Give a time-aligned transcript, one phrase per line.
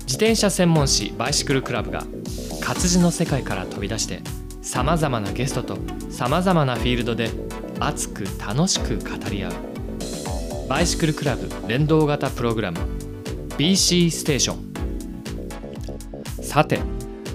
[0.00, 2.02] 自転車専門誌バイシクルクラブが
[2.60, 4.20] 活字の世界から飛び出して
[4.60, 5.78] さまざまなゲストと
[6.10, 7.30] さまざまなフィールドで
[7.80, 9.52] 熱く楽しく語り合う。
[10.68, 12.78] バイシクルクラブ連動型プログラム。
[13.58, 14.72] BC ステーション。
[16.42, 16.80] さて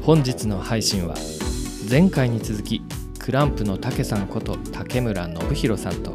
[0.04, 1.16] 本日の配信は
[1.90, 2.82] 前回に続き
[3.20, 6.14] クランプの竹さんこと竹村信弘さんと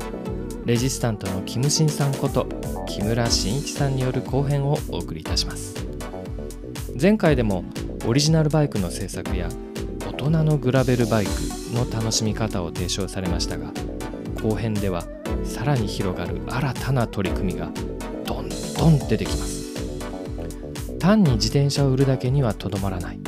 [0.64, 2.46] レジスタントのキムシンさんこと
[2.86, 5.74] 木村真一さんによる後編をお送りいたします。
[7.00, 7.64] 前回でも
[8.06, 9.48] オリジナルバイクの製作や
[10.06, 11.30] 大人のグラベルバイク
[11.72, 13.72] の楽しみ方を提唱されましたが
[14.42, 15.04] 後編では
[15.44, 17.70] さらに広がる新たな取り組みが
[18.24, 19.62] どんどん出てきます。
[20.98, 23.18] 単に自転車を売るだけにはとどまらない。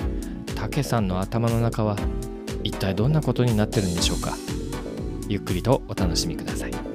[0.55, 1.97] 竹さんの頭の中は
[2.63, 4.35] 一体どんなことになってるんでしょうか。
[5.29, 6.94] ゆっくりとお楽しみください。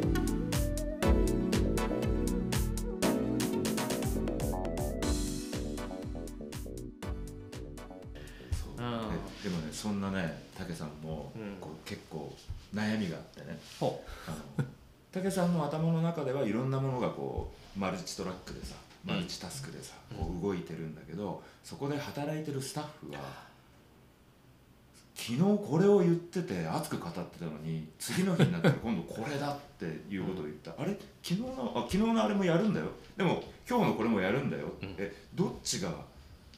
[17.79, 23.19] マルチトラックでさマルチタスクでさ、こう動いてるんだけどそこで働いてるスタッフが
[25.15, 30.91] 昨日これを言ってて熱く語ってたのに次の日になったら 今度これだっていうことを言った、あれ？
[31.23, 32.87] 昨日のあ昨日のあれもやるんだよ。
[33.17, 34.95] でも今日のこれもやるんだよ、うん。
[34.97, 35.91] えどっちが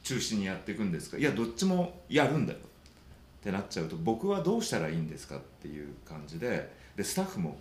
[0.02, 1.18] 中心にやっていくんですか？
[1.18, 2.58] いやどっちもやるんだよ。
[2.58, 5.36] ってなっちゃうと僕はどうしたらいいんですか？
[5.36, 7.56] っていう感じででスタッフも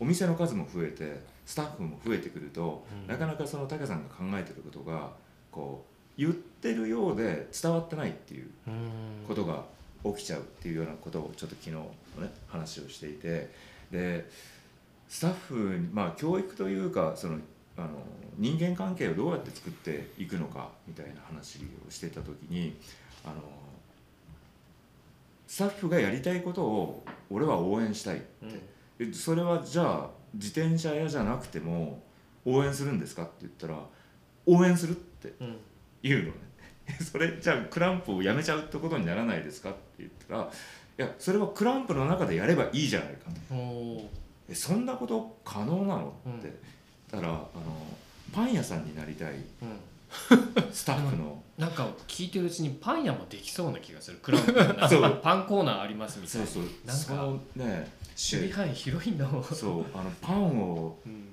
[0.00, 3.06] お店の数も増えてスタッフも増えてくると、うん。
[3.06, 5.10] なかなかその武さんが考えてることが
[5.52, 8.48] こう言ってるようで伝わってないっていうう
[9.26, 9.64] ことが
[10.04, 11.82] 起きちゃうっていうようなことをちょっと昨日の
[12.18, 13.50] ね話をしていて
[13.90, 14.28] で
[15.08, 17.38] スタッフにまあ教育というかその
[17.76, 17.88] あの
[18.36, 22.76] 人間関係をどうやって作っていくのかみたいな話をしてた時に
[23.24, 23.34] あの
[25.46, 28.60] スタッフがやりたいことを俺は応援したいって、え
[29.12, 32.02] それはじゃあ自転車屋じゃなくても
[32.44, 33.78] 応援するんですかって言ったら
[34.46, 35.56] 応援するってうん。
[36.02, 36.32] 言うのね。
[37.00, 40.48] それじゃあクランプをやめちゃうってことにならないですかって言ったらい
[41.02, 44.10] やそれはクランプの中でやればいいじゃないかと。
[44.48, 46.38] えそんなこと可能なのうん。
[46.38, 46.52] って、
[47.10, 47.46] だからあの
[48.32, 49.44] パン屋さんになりたいうん
[50.72, 51.42] スタッフの。
[51.58, 54.18] なんか聞いてるうちにパン屋もできそうな気がする。
[54.22, 55.02] クランプのそう。
[55.02, 56.62] 中パンコーナーありますみたいそうなそう。
[56.86, 61.26] なんかそのね守備範囲広いんだもん、そうあのパンをうん。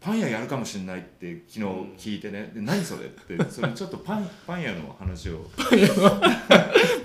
[0.00, 1.60] パン屋やるかもしれないって昨日
[1.96, 3.36] 聞いてね、で何それって。
[3.50, 5.48] それちょっとパンパン屋の話を。
[5.56, 5.94] パン屋の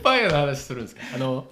[0.03, 1.01] パン屋の話するんですか？
[1.15, 1.47] あの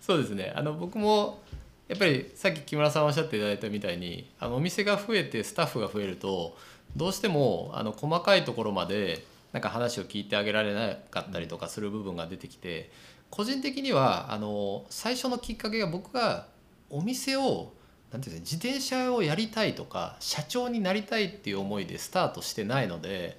[0.00, 0.52] そうですね。
[0.54, 1.42] あの僕も
[1.88, 6.56] やっぱりさっき木村さんおっしゃっていただいたみたいにあのお店が増えてスタッフが増えると
[6.96, 12.90] どうしてもあの細かいところまでなんか話を聞いてあげられなかったりとかする部分が出てきて
[13.30, 16.46] 個人的にはあの最初のきっかけが僕が
[16.90, 17.72] お店を
[18.12, 23.36] なんていうんですか自転車をやりたいとか社長になりたいっていう思いでスタートしてないので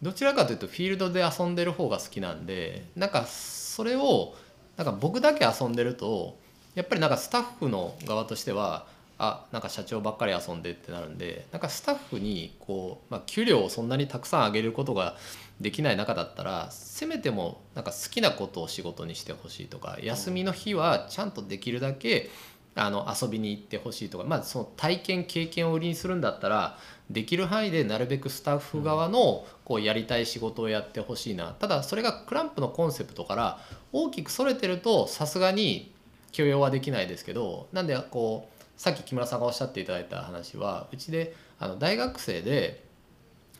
[0.00, 4.34] どちらかというとフィールドで遊んでる方が好きなんでなんかそれを
[4.78, 6.38] なんか僕だけ遊んでると
[6.74, 8.86] やっぱりなんかスタッフの側としては
[9.22, 15.16] あなんか社長ばっかり遊んでってなるんでなんかスタッフにこう、まあ、給料をそんなにたくさん上げることが
[15.60, 22.30] できない中だったらせめてもなんか好きなことを仕事にしてほしいとか休みの日はちゃんとできるだけ
[22.74, 26.78] あの遊びに行ってほしいとか、まあ、その体験経験を売りにするんだったら
[27.10, 31.48] できる範囲でなるべくスタッフ側のこうやりたい仕事をやってほしいな。
[31.58, 33.58] ただそれがクランプのコンセプトから
[33.92, 35.92] 大きくそれてるとさすがに
[36.32, 42.82] 許容はできないですけどなんでこうさっき木村さんがおっしゃっていただいた話はうちであの大学生で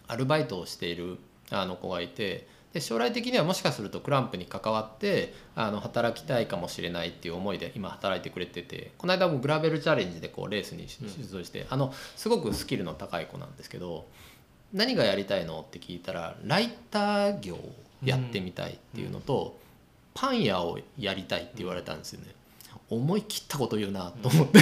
[0.08, 1.18] アルバイトをしている
[1.50, 14.06] あの子がいてで将来的にはもしかするとクランプに関わってあの働きたいかもしれないっていう思いで今働いてくれててこの間もグラベルチャレンジでこうレースに出場して、あのすごくスキルの高い子なんですけど
[14.72, 19.58] 何がやりたいのって聞いたらライター業をやってみたいっていうのと、
[20.14, 22.34] パン屋をやりたいって言われたんですよね。
[22.90, 24.60] 思い切ったこと言うなと思って、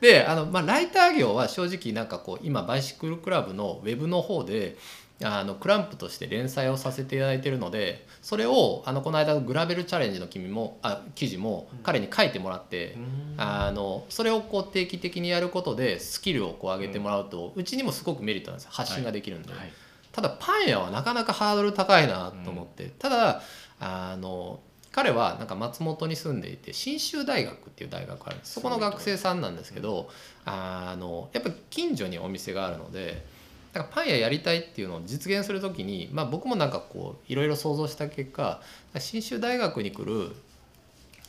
[0.00, 4.76] であの、まあ、ライター業は正直なんかこう今バイシクルクラブのウェブの方で
[5.22, 12.96] あのクランプとして連載をさせていただいているのでそれをあのこの間のグラベルチャレンジの君もあ記事も彼に書いてもらって、
[13.36, 18.70] あのそれをこう定期的にやることでスキルをこう上げてもらうと、うちにもすごくメリットなんですよ。
[18.72, 19.72] 発信ができるんで、はい。
[20.12, 23.42] ただパン屋はなかなかハードル高いなと思って、ただ
[23.78, 24.60] あの
[24.92, 28.54] 彼はなんか松本に住んでいて信州大学っていう大学があるんです。
[28.54, 30.08] そこの学生さんなんですけど、
[30.44, 33.24] あのやっぱ近所にお店があるので
[33.72, 38.60] だからパン屋やりたいっていうのを実現するときに、まあ、僕もなんかこういろいろ想像した結果
[38.98, 40.34] 信州大学に来る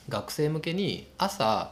[0.10, 1.72] 学生向けに朝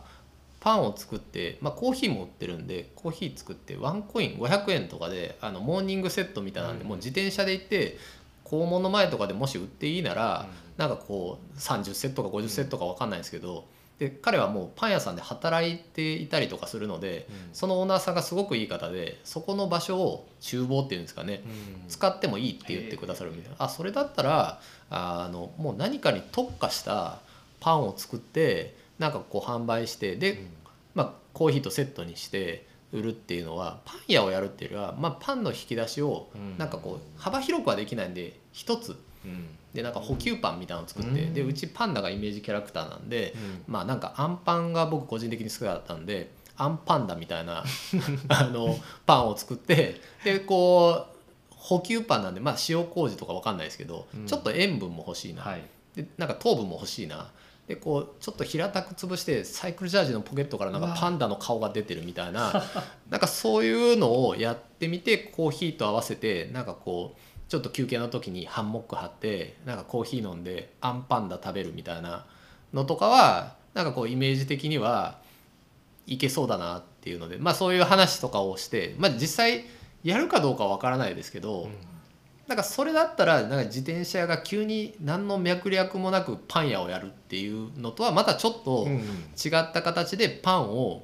[0.59, 7.97] パンを作って、まあ、コーヒーも売ってるんでコーヒー作ってワンコイン500円とかであのモーニングセットみたいなんで、もう自転車で行って
[8.50, 10.48] 校門の前とかでもし売っていいなら、
[10.78, 13.66] なんかこう30セットか50セットか分かんないですけど、
[14.00, 21.44] で彼はもうパン屋さんで働いていたりとかするので、そのオーナーさんがすごくいい方でそこの場所を厨房っていうんですかね、
[21.90, 23.57] 使ってもいいって言ってくださるみたいな。
[23.60, 27.19] あそれだったらあのもう何かに特化した
[27.60, 30.45] パンを作ってなんかこう販売してで、
[30.95, 38.97] まあ、コーヒーとセットにして売るっていうのはパン屋をやるっていうよりは、まあ、パンの引き出しをなんかこう幅広くはできないんで一つ。
[39.74, 43.36] でなんか補給パンみたいなのを作って、でうちパンダがイメージキャラクターなんで、
[43.68, 47.63] まあなんかあんパンが僕個人的に好きだったんであんパンダみたいな
[48.30, 48.75] あの
[49.06, 51.19] パンを作ってでこう
[51.51, 55.62] 補給パンなんでまあ塩麹とかわかんないですけど、ちょっと塩分も欲しいな、はい。
[55.95, 57.30] でなんか糖分も欲しいな
[57.69, 62.63] でこうちょっと平たく潰してサイクルジャージのポケットからなんかパンダの顔が出てるみたいな。
[63.12, 72.25] なんかそういうのをやってみてコーヒーと合わせてなんかこうちょっと休憩の時にハンモック張ってなんかコーヒー飲んでアンパンダ食べるみたいな
[72.74, 75.19] のとかはなんかこうイメージ的には
[76.07, 79.66] いけそうだなっていうのでまあそういう話とかをしてまあ実際
[80.04, 81.69] やるかどうかわからないですけど、
[82.50, 91.04] なんかそれだったらなんか自転車屋が急に何の脈略もなくパン屋をやるっていうのとはまたちょっと違った形でパンを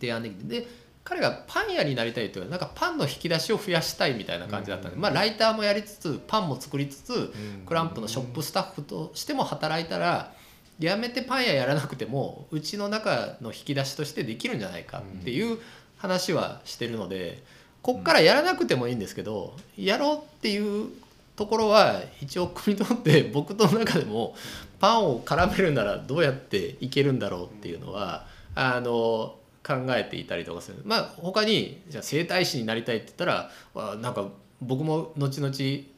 [0.00, 0.66] 提案できてで
[1.04, 7.34] 彼がパン屋になりたいというかなんかパンの引き出しを増やしたいみたいな感じだったんで、まあ、ライターもやりつつパンも作りつつ
[7.66, 10.32] クランプのショップスタッフとしても働いたら
[10.78, 15.58] やめてパン屋やらなくてもうちの中の引き出しとしてできるんじゃないかっていう
[15.98, 17.42] 話はしてるので
[17.86, 20.88] こっからやらなくてもいいんですけどやろうっていう
[21.36, 24.34] ところは一応汲み取って 僕との中でも
[24.80, 34.30] パンを絡めるならどうやっていけるんだろうっていうのはあの考えていたりとかするまあ他にじゃあ整体師になりたいって言ったらわなんか
[34.60, 35.54] 僕も後々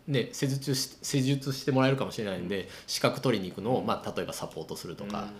[0.09, 5.31] ね施術し施術してもらえるかもしれないんで資格取りに行くのを、まあ、例えばサポートするとか。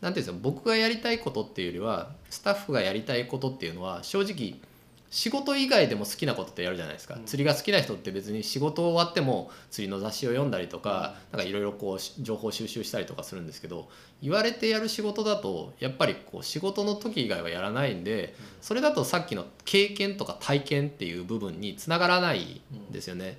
[0.00, 4.56] なんていうんですか僕がやりたいことっていうよりはスタッフがやりたいことっていうのは正直
[5.12, 13.90] 仕事以外でも好きなことってやるじゃないですか、釣りが好きな人って別に仕事終わっても釣りの雑誌を読んだりとかなんかいろいろこうし情報収集したりとかするんですけど
[14.22, 23.38] 言われてやる仕事だとやっぱりこう仕事の時以外はやらないんでそれだとさっきの経験とか体験っていう部分につながらないんですよね。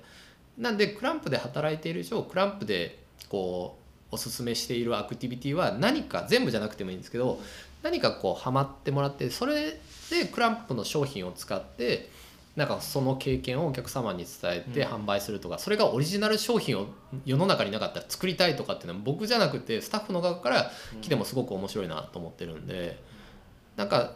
[0.56, 3.78] なんでクランプで働いている以上クランプでこ
[4.12, 7.40] うおすすめしているアクティビティは何か全部じゃなくてもいいんですけど
[7.84, 9.78] 何かこうハマってもらってそれ
[10.10, 12.10] でクランプの商品を使って
[12.56, 16.86] なんかその経験をお客様に伝えて販売するとか、それがオリジナル商品を
[17.26, 20.70] 世の中になかったら作りたいとかっていうのは僕じゃなくてスタッフの側から
[21.02, 23.02] 来てもすごく面白いなと思ってるんで
[23.76, 24.14] なんか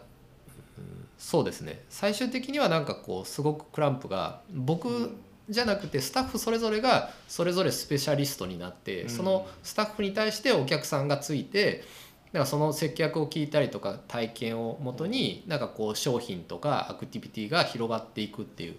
[1.19, 1.83] そうですね。
[1.91, 5.17] 最終的にはなんかこうすごくクランプが僕
[5.49, 11.83] じゃなくてスタッフそれぞれがそれぞれスペシャリストになって、そのスタッフに対してお客さんがついて
[12.29, 18.77] だからその接客を聞いたりとか体験をもとになんかこう商品とかアクティビティが広がっていくっていう。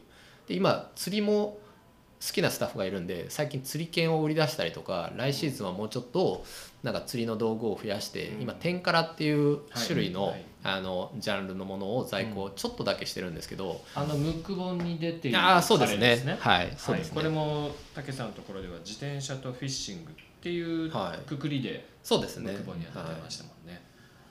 [0.48, 1.60] で今釣りも
[2.26, 6.44] 好きなスタッフがいるんで最近釣り券を売り出したりとか来シーズンはもうちょっと
[6.84, 16.38] なんか釣りの道具を増やして、今天からっていう種類の,、あのジャンルのものを在庫をちょっとだけしてるんですけど、あのムック本に出ているああそうです彼ね。
[16.40, 16.74] はい。
[16.78, 21.28] そうですね、これも武さんのところでは自転車とフィッシングっていうはい。
[21.28, 22.52] くくりでそうですね。
[22.54, 23.80] ムック本にましたもんね。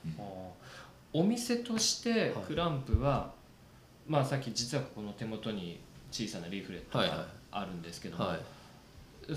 [0.04, 0.14] うん。
[0.18, 0.48] あー
[1.12, 3.32] お店としてクランプは、
[4.08, 5.78] まあさっき実はこの手元に
[6.10, 7.18] 小さなリーフレットはいはい。
[7.18, 8.40] があるんですけども、はい。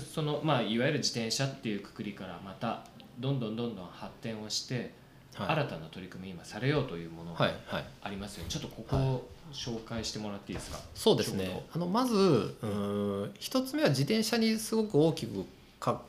[0.00, 2.84] そのまあいわゆる自転車っていうくくりからまた
[3.20, 4.92] どんどんどんどん発展をして、
[5.34, 5.48] はい。
[5.50, 7.84] 新たな取り組み今されようというものがはいはい。
[8.02, 11.64] ありますよね、ちょっとここを紹介してもらっていいですか、そうですね。
[11.72, 15.44] あのまずうーん一つ目は自転車にすごく大きく
[15.78, 16.02] か、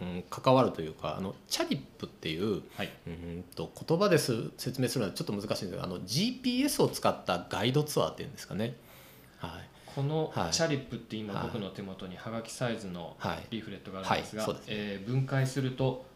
[0.00, 2.90] うん、関わるというかあのチャリップっていうはい。
[3.06, 8.74] うんと言葉です説明するのはちょっと難しいんですけどあの GPS を使ったガイドツアーっていうんですかね。
[9.38, 9.50] はい。
[9.94, 10.52] このはい。
[10.52, 11.42] チャリップって今はい。
[11.44, 13.46] 僕の手元にはがきサイズのはい。
[13.50, 16.06] リーフレットがあるんですが、えー分解すると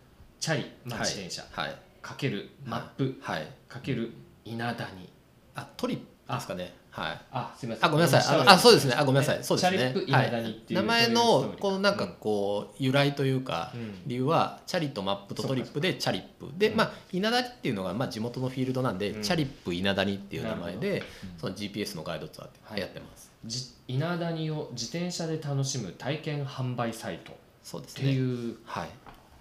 [0.40, 1.76] チャリ、まあ、はい自転車、はい。
[2.02, 3.48] かけるマップ、はい。
[3.68, 4.12] かける
[4.44, 5.08] 稲谷
[5.54, 7.20] あトリップですかねはい。
[7.32, 7.86] あすみません。
[7.86, 8.46] あごめんなさい。
[8.46, 8.94] あそうですね。
[8.96, 9.42] あごめんなさい。
[9.42, 9.78] そうですね。
[9.78, 14.02] チャリップ稲谷っていう、名前のこのなんかこう由来というかうん。
[14.06, 16.76] 理由はチャリとマップとトリップでチャリップでうん。
[16.76, 19.22] まあ稲谷っていうのがまあ地元のフィールドなんでうん。
[19.22, 21.02] チャリップ稲谷っていう名前なで
[21.38, 23.30] その GPS のガイドツアーってやってます。
[23.44, 27.32] じ稲谷を自転車で楽しむ体験販売サイト。
[27.32, 27.34] っ
[27.64, 28.88] そうですていねう、はい。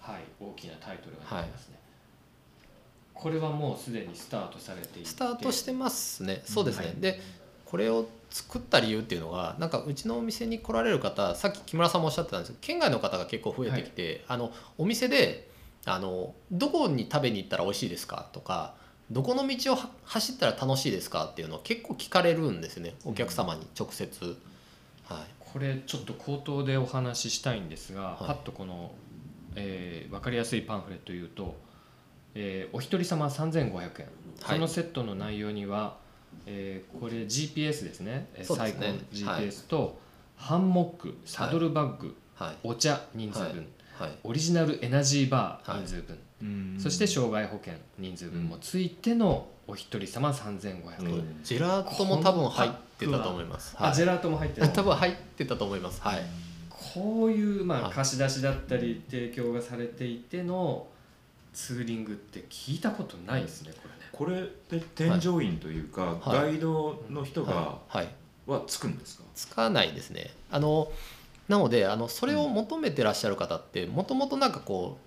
[0.00, 1.78] はい、大きなタイトルが出てますね、
[3.14, 5.08] これはもうすでにスタートされていて。
[5.08, 6.42] スタートしてますね。
[6.44, 6.96] そうですね、はい。
[6.96, 7.20] で
[7.74, 15.48] これを作った理由っていうのがなんかうちのお店に来られる方さっき木村さんもおっしゃってたんですけど県外の方が結構増えてきて、あのお店で
[15.84, 18.74] あのどこに食べに行ったら美味しいですかとか
[19.10, 24.36] どこの道をは走ったら楽しいですかっていうのを結構聞かれるんですねお客様に直接、
[25.08, 25.18] はい。
[25.40, 28.24] これちょっと口頭でお話ししたいんですが、い。
[28.24, 28.92] パッとこの、
[29.56, 31.56] えー、分かりやすいパンフレット言うと、
[32.36, 36.03] えーお一人様3500円、そのセットの内容には、
[36.46, 38.28] えーこれ GPS ですね。
[38.36, 38.56] ですね。
[38.56, 39.98] サイコン GPS と、
[40.36, 42.56] ハンモックサドルバッグ、はい。
[42.64, 43.66] お茶人数分、
[43.98, 44.12] はい。
[44.24, 45.80] オリジナルエナジーバーはい。
[45.80, 46.76] 人数分、うん。
[46.80, 53.90] そして障害保険人数分もついてのお一人様3500円、うんジェラートも多分入ってたと思います、はい。
[53.90, 56.00] あジェラートも入ってる多分入ってたと思います。
[56.02, 56.22] はい。
[56.70, 57.92] こういうまあはい。
[57.92, 60.86] 貸し出しだったり提供がされていての
[61.52, 63.90] ツーリングって聞いたことないですねこれ。
[63.90, 66.36] ねこれで添乗員というか、はい。
[66.42, 68.08] ガイドの人がはい、
[68.46, 70.30] はつくんですか、使わないですね。
[70.50, 70.90] あの
[71.48, 74.98] なのであのそれを求めてらっしゃる方ってもともとなんかこ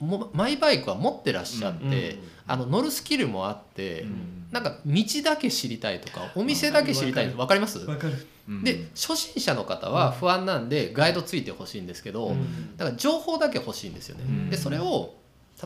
[0.00, 4.44] うもマイバイクは持ってらっしゃって、うんあの乗るスキルもあって、うん。
[4.52, 7.78] なんか道だけ知りたいとかお店だけ知りたいわかります？
[7.78, 8.62] わかる、うん。
[8.62, 12.76] で初心者の方は不安なんでガイドついてほしいんですけど、うん。
[12.76, 14.24] だから情報だけ欲しいんですよね。
[14.28, 14.50] うん。
[14.50, 15.14] でそれを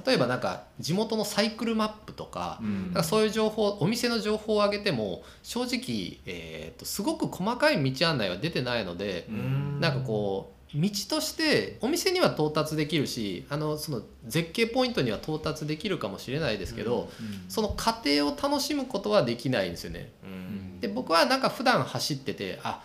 [0.07, 2.61] 例えばなんか地元のサイクルマップとか,、
[2.93, 9.81] かそういう情報お店の情報を上げても正直、えー、とすごく細かい道案内は出てないので、うん。
[9.81, 17.49] なんかこう道としてお店には到達できるしあのその絶景ポイントには到達できるかもしれないですけど、うん。
[17.49, 20.13] その過程を楽しむことはできないんですよね。
[20.23, 20.81] うん。
[20.81, 22.83] で僕はなんか普段走っててあ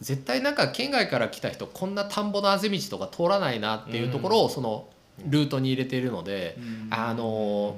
[0.00, 4.88] 絶対なんか県外から来た人こんな田んぼのあぜ道とか通らないなっていうところをその
[5.24, 6.58] ルートに入れているので、
[6.90, 7.76] あの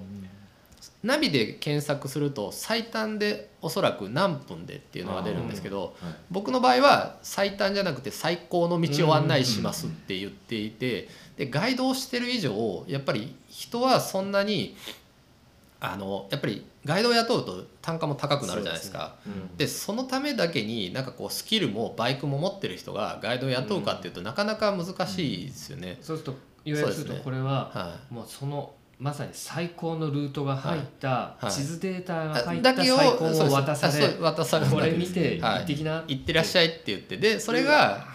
[1.03, 6.13] ナビで検索すると最短でおそらく何分でっていうのが出るんですけどはい。
[6.31, 14.77] 僕の場合は最短じゃなくて最高の道を案内しますって言っていてでガイドをしてる以上やっぱり人はそんなに
[15.81, 19.15] あのやっぱりガイドを雇うと単価も高くなるじゃないですか。
[19.25, 19.57] うん。
[19.57, 25.99] でそのためだけになんかこうスキルもバイクも持ってる人がガイドを雇うかっていうとなかなか難しいですよね。
[26.01, 26.39] そうすると
[26.69, 33.77] いわゆるするとこれははもうそのまさに最高のルートが入った地図データが入い、った最高を渡
[34.45, 36.05] されこれ見てはい行ってきな。
[36.09, 38.07] 行ってらっしゃいって言ってでそれが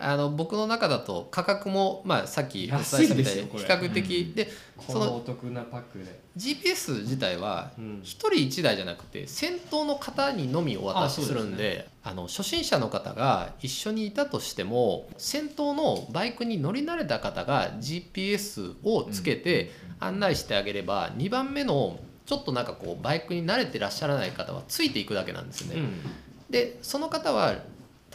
[0.00, 6.20] あの僕の中だと価格も、まあ、さっきお伝えしたみたいに比較的、でこそののお得なパックで。
[6.36, 7.84] GPS 自体はうん。
[8.00, 25.80] 1人1台じゃなくて先頭の方にのみお渡しするんでああの初心者の方が一緒にいたとしても先頭のバイクに乗り慣れた方が GPS をつけて案内してあげれば2番目のちょっとなんかこうバイクに慣れてらっしゃらない方はついていくだけなんですよね。
[25.80, 26.00] うん。
[26.48, 27.56] でその方は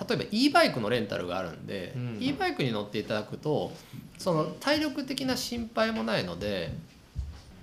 [0.07, 2.17] 例えば e バイクのレンタルがあるんで、うん。
[2.19, 3.71] e バイクに乗っていただくと
[4.17, 6.73] その体力的な心配もないので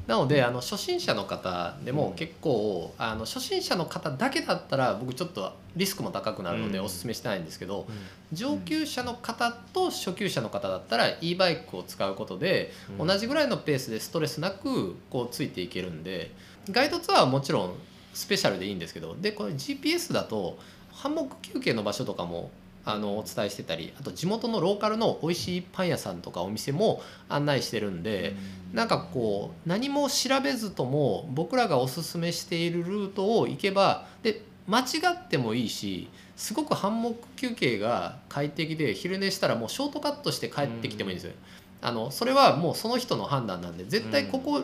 [0.06, 6.84] なのであの初心者の方でも結構、あの初心者の方だけだったら僕ちょっとリスクも高くなるのでうん。
[6.86, 13.06] おすすめしてないんですけど、う上級者の方と初級者の方だったら e バイクを使うことでうん。
[13.06, 16.32] 同じぐらいのペースでストレスなくこうついていけるんで
[16.70, 17.74] ガイドツアーはもちろん
[18.14, 20.58] スペシャルでいいんですけどでこれ GPS だと
[21.02, 22.52] ハンモック休憩の場所とかも
[22.84, 28.36] あのお伝えしてたりあと地元のローカルの美味しいパン屋さんとかお店も案内してるんで
[28.72, 41.32] なんかこう何も調べずとも僕らがおすすめしているルートを行けばで間違ってもいいしすごくハンモック休憩が快適で昼寝したらもうショートカットして帰ってきてもいいんですよ。
[41.80, 44.62] あのそれはもうその人の判断なんで絶対ここ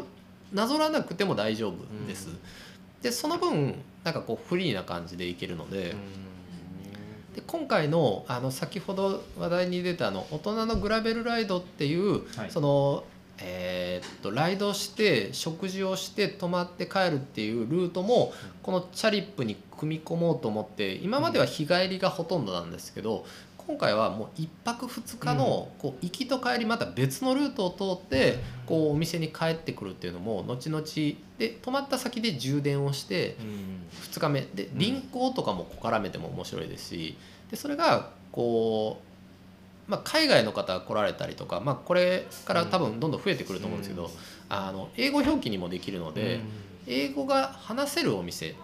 [0.53, 1.75] なぞらなくても大丈夫
[2.07, 2.29] です。
[3.03, 5.97] でその分なんかこうフリーな感じでいけるので。
[7.39, 12.51] で今回のあの先ほど話題に出たあの大人のグラベルライドっていう、はい。
[12.51, 23.25] その、えーえーっとライドして食事をして泊まって帰るっていうルートもこのチャリップに組み込もうと思って今までは日帰りがほとんどなんですけど
[23.69, 30.83] 今回はもう1泊2日のこう行きと帰りまた別のルートを通ってこうお店に帰ってくるっていうのも後々
[31.37, 33.37] で泊まった先で充電をして
[34.11, 34.41] 2日目。
[34.41, 37.19] で輪行とかも絡めても面白いですし
[37.51, 39.03] でそれがこ
[39.87, 44.11] う、まあ、海外の方が来られたりとか、まあ、これから多分どんどん増えてくると思うんですけど、
[44.49, 46.41] あの英語表記にもできるので、
[46.87, 48.55] 英語が話せるお店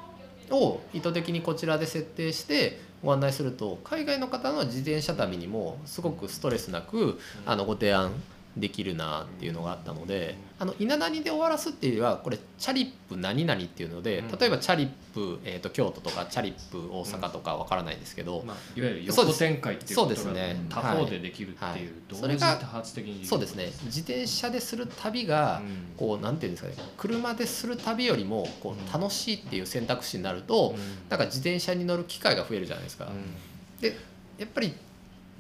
[0.51, 8.13] を意図的にこちらで設定してご案内すると海外の方の自転車旅にもすごくストレスなくあのご提案
[8.57, 14.39] できるなっていうのがあったのであの稲谷で終わらすっていうよりはこれチャリップ何々っていうのでうん。
[14.39, 20.65] 例えばチャリップ、えー、と京都とかチャリップ大阪とかわからないですけど、まあ、いわゆる横展開っていうことがそうですね。
[20.69, 23.73] 他方でできるっていう、それが時多発的にそうですね。
[23.87, 25.97] 自転車でする旅がうん。
[25.97, 28.89] こうなんていうんですかね車でする旅よりもこうん。
[28.89, 30.77] う楽しいっていう選択肢になると、
[31.09, 33.09] なんか自転車に乗る機会が増えるじゃないですか。
[33.81, 33.97] で
[34.39, 34.73] やっぱり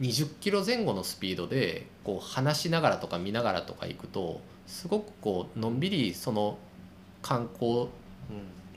[0.00, 6.58] 20キロ前後のスピードでこう話しながらとか見ながらとか行くとすごくこうのんびりその
[7.22, 7.88] 観光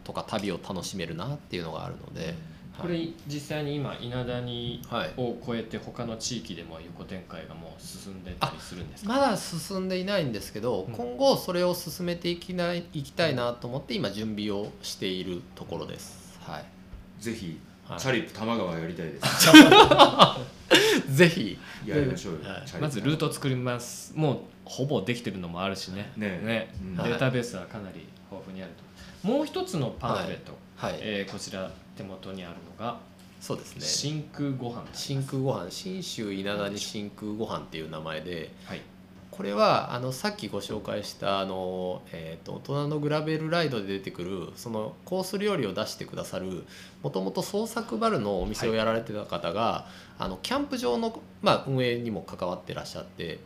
[0.04, 2.36] とか旅を楽しめるなっていうのがあるので、
[2.78, 9.14] これ実際に今稲谷はい、を超えて他の地域でも横展開がもう進んでたりするんですか？
[9.14, 10.94] まだ進んでいないんですけど、うん。
[10.94, 16.40] 今後それを進めていきないいきたいなと思って今準備をしているところです。
[16.42, 16.66] はい。
[17.20, 18.00] ぜひはい。
[18.00, 19.52] チャリップ多摩川やりたいです。
[21.16, 21.58] ぜひ。
[21.86, 22.40] やりましょうよ。
[22.44, 22.82] はい。
[22.82, 24.14] まずルート作ります。
[24.16, 26.12] もうほぼできてるのもあるしね。
[26.18, 26.74] ね。
[26.82, 26.96] うん。
[26.98, 28.72] データベースはかなり豊富にある
[29.24, 29.28] と。
[29.28, 33.00] もう一つのパンフレット、はい、えーこちら手元にあるのが
[33.40, 33.82] そうですね。
[33.82, 35.72] 真空ご飯真空ご飯。
[35.72, 38.82] 信州稲田に真空ご飯っていう名前ではい
[39.38, 46.66] これはあのさっきご紹介したあの、えー、と大人のグラベルライドで出てくるそのコース料理を出してくださる
[47.04, 49.86] もともと創作バルのお店をやられてた方が、
[50.18, 53.38] あのキャンプ場の、まあ、運営にも関わってらっしゃって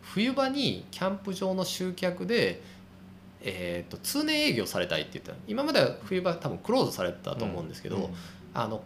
[0.00, 2.62] 冬場にキャンプ場の集客で、
[3.42, 8.08] えー、と通年営業されたいって言った今までは冬場多分クローズされてたと思うんですけど、
[8.54, 8.82] あの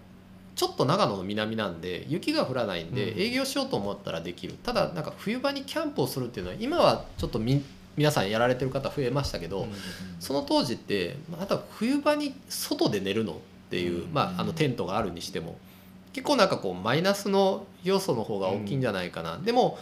[0.58, 3.20] ちょっと長野の南なんで雪が降らないんでうん。
[3.20, 7.62] 営業しようと思ったらできる、ただなんか冬場にキャンプをするっていうのは今はちょっとみ
[7.96, 9.68] 皆さんやられてる方増えましたけど、
[10.18, 13.36] その当時ってまた冬場に外で寝るのっ
[13.70, 14.12] ていう、うん。
[14.12, 15.56] まあ、あのテントがあるにしても
[16.12, 19.78] 結構なんかこうマイナスの要素の方が大きいんじゃないかな、でも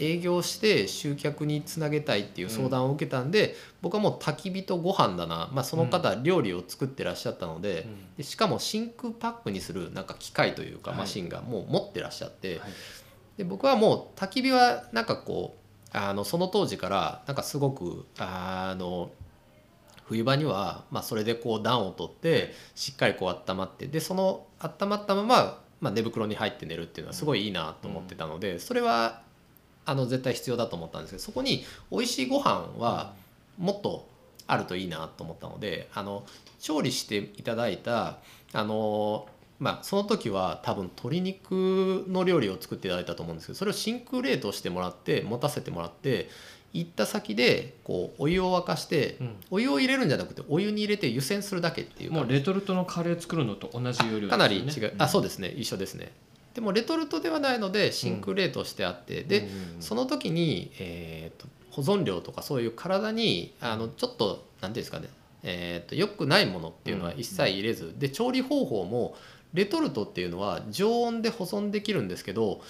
[0.00, 7.86] 営業して集客につなげたいっていう相談を受けたんで、僕はもう焚き火とご飯だな、まあ、その方料理を作ってらっしゃったので,、
[8.16, 11.00] でしかも真空パックにするなんか機械というかはい。
[11.00, 12.70] マシンがもう持ってらっしゃって、はい。
[13.38, 19.10] で僕はもう焚き火はなんかこうあのその当時からなんかすごくあの
[20.04, 29.22] 冬場にはまあそれでこう暖を取ってしっかりこう温まってでその温まったまま、まあ、寝袋に入って寝るっていうのはすごいいいなと思ってたので、それは
[29.90, 33.12] あの絶対必要だと思ったんですけどそこに美味しいご飯は
[33.58, 34.06] もっと
[34.46, 36.24] あるといいなと思ったのであの
[36.60, 38.18] 調理していただいた
[38.52, 39.26] あの
[39.58, 46.28] まあその時は多分鶏肉の料理を作っていただいたと思うんですけどそれを真空冷凍してもらって持たせてもらって
[46.72, 49.36] 行った先でこうお湯を沸かして、うん。
[49.50, 55.48] お湯を入れるんじゃなくてお湯に入れて湯煎するだけっていうもうレトルトのカレー作るのと同じ要領かなり違う、あそうですね。
[55.48, 56.12] 一緒ですね
[56.60, 59.48] でもレトルトではないので真空冷凍してあって、で、
[59.80, 65.08] その時に、えーと保存料とかそういう体にあのちょっと何ていうんですかね、
[65.42, 69.16] えー、と良くないものっていうのは一切入れず、で調理方法も
[69.54, 72.60] レトルトっていうのは常温で保存できるんですけど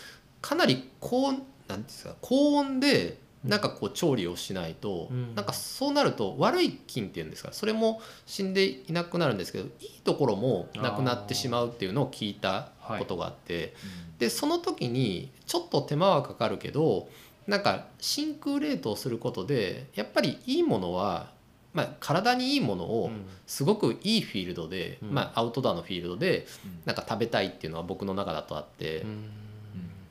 [0.40, 5.34] かなり高温なんですか高温でなんかこう調理をしないと、うん。
[5.34, 13.74] なんかそうなると悪い菌っていうんですかそれも死んでいなくなるんですけどいいところもなくなってしまうっていうのを聞いたことがあって。
[14.18, 17.08] でその時にちょっと手間はかかるけど
[17.46, 21.30] なんか真空冷凍することでやっぱりいいものは、
[21.72, 23.10] まあ、体にいいものを
[23.46, 25.14] すごくいいフィールドで、うん。
[25.14, 26.46] まあ、アウトドアのフィールドで
[26.84, 29.06] なんか食べたいっていうのは僕の中だとあって、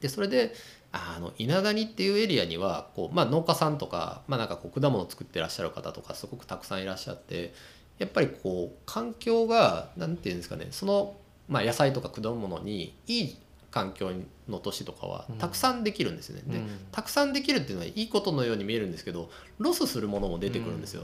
[0.02, 0.54] でそれで
[0.92, 7.54] あの伊那谷っていうエリアにはこう、まあ、農家さんとか,、まあ、なんかこう果物を作ってらっしゃる方とかすごくたくさんいらっしゃって
[8.00, 11.16] やっぱりこう環境がなんていうんですかねその、
[11.50, 13.38] まあ、野菜とか果物にいい
[13.72, 14.12] 環境
[14.48, 15.38] の年とかはうん。
[15.38, 16.44] たくさんできるんですよね。
[16.48, 21.04] でたくさんできるっていうのはいいことのように見えるんですけどロスするものも出てくるんですよ。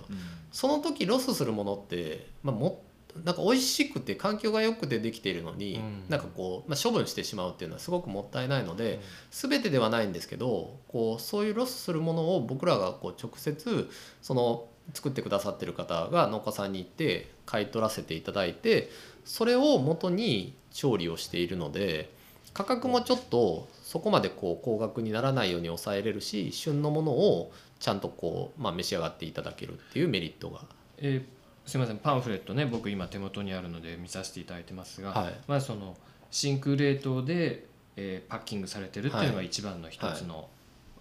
[0.52, 2.84] その時ロスするものって、まあ、も
[3.24, 6.04] なんか美味しくて環境が良くてできているのに、うん。
[6.10, 9.00] なんかこう、まあ、処分してしまうっていうのはすごくもったいないので、
[9.32, 13.90] 全てではないんですけどこうそういうロスするものを僕らがこう直接
[14.22, 18.90] その作ってくださってる方が農家さんに行って買い取らせていただいて
[19.26, 22.14] それを元に調理をしているので
[22.54, 30.62] 価格もちょっとそこまでこう高額にならないように抑えれるし旬のものをちゃんとこう、まあ、召し上がっていただけるっていうメリットが。
[30.98, 31.36] えー
[31.68, 31.98] すみません。
[31.98, 35.34] パンフレットね僕今手元にあるので見させていただいてますが、はい。
[35.48, 35.98] まあその
[36.30, 40.48] 真空冷凍で、えーパッキングされてるっていうのが一番の一つの、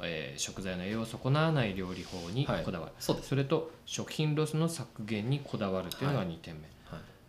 [0.00, 2.64] えー食材の栄養を損なわない料理法にはい。
[2.64, 3.28] こだわる、そうです。
[3.28, 6.70] それと食品ロスの削減にこだわるっていうのが2点目、はい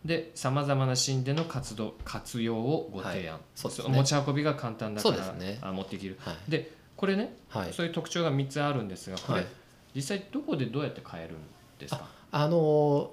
[0.06, 3.44] でさまざまなシーンでの活動活用をご提案、はい。
[3.56, 3.96] そうですね。
[3.96, 5.58] 持ち運びが簡単だからね。
[5.62, 6.18] あ持っていける。
[6.20, 6.52] はい。
[6.52, 7.74] でこれね、はい。
[7.74, 9.48] そういう特徴が3つあるんですがこれ、はい。
[9.96, 11.38] 実際どこでどうやって買えるん
[11.80, 12.08] ですか？
[12.32, 13.12] あの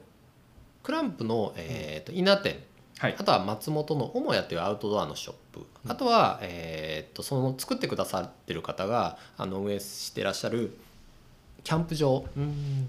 [0.82, 2.62] クランプの、えー、と稲店。
[2.98, 3.16] はい。
[3.18, 10.76] あとは松本の母屋というアウトドアのショップ、あとは、えー、とその作ってくださってる方があの運営してらっしゃる
[11.64, 12.88] キャンプ場うん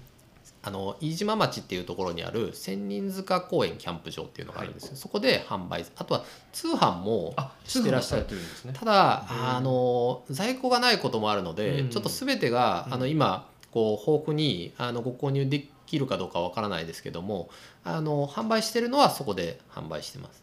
[0.66, 8.26] あの飯島町っていうところにある千人塚公園キャンプ場っていうのがあるんですよ、そこで販売あとは通販もあしてらっしゃる。
[8.30, 8.72] るんですね。
[8.72, 11.88] ただうんあの在庫がないこともあるので、うん。
[11.90, 17.50] ちょっと全てが、あの今こう豊富にあのご購入できるかどうかわからないですけども
[17.84, 20.42] あの販売してるのはそこで販売してます。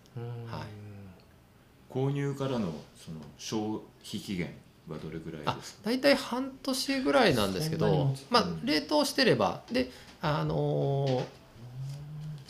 [0.52, 0.64] はい。
[1.90, 4.54] 購入からのその消費期限
[4.88, 5.80] はどれぐらいあですか？
[5.86, 9.64] 大体半年ぐらいなんですけどまあ冷凍してれば。
[9.72, 9.90] で
[10.22, 11.42] あのー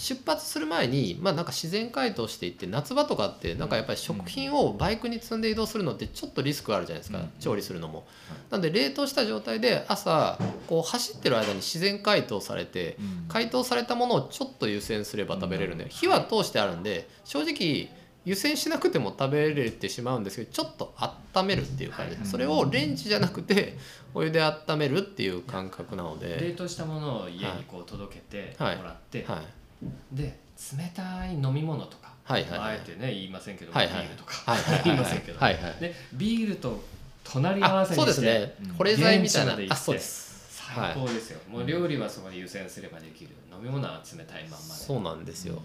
[0.02, 7.30] 出発する前に、まあ、なんか自然解凍していって夏場とかってなんかやっぱり食品をバイクに積んで移動するのってちょっとリスクあるじゃないですか、うん。
[7.40, 8.08] 調理するのも。
[8.50, 13.26] なんで冷凍した状態で朝こう走ってる間に自然解凍されてうん。
[13.28, 15.78] 解凍されたものをちょっと湯煎すれば食べれるん。
[15.78, 17.90] で火は通してあるんで正直
[18.24, 20.94] 湯煎しなくても食べれてしまうんですけどちょっと
[21.36, 22.16] 温めるっていう感じ。
[22.16, 22.28] ではい。
[22.28, 23.78] それをレンジじゃなくて
[24.14, 28.76] お湯で温めるっていう感覚なの冷で、凍したものを家にこう届けてもはい。
[28.76, 30.40] らって、はい、で
[30.78, 34.02] 冷たい飲み物とか、はいはいああえてね言いませんけど、はいはい。
[34.04, 34.84] ビールとか、はいはいはい。
[34.84, 35.76] 言いませんけど、はいはい。
[35.80, 36.84] でビールと
[37.24, 38.56] 隣り合わあせにしてそうですね。
[38.64, 39.58] うん保冷剤みたいな。
[39.74, 40.30] あそうです。
[40.74, 43.32] 最高ですよ、もう料理はそこで湯煎すればできる。
[43.52, 44.62] 飲み物は冷たいまんまで。
[44.62, 45.62] そうなんですよ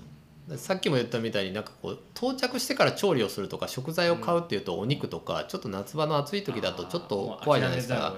[0.54, 8.14] さっきも言ったみたいになんかこう到着してから調理をするとか食材を買うっていうとお肉とかちょっと夏場の暑い時だとちょっと怖いじゃないですか。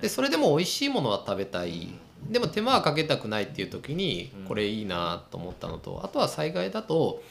[0.00, 1.88] でそれでも美味しいものは食べたい。
[2.30, 7.22] でも手間はかけたくないっていう時にうんこれいいなと思ったのとあとは災害だと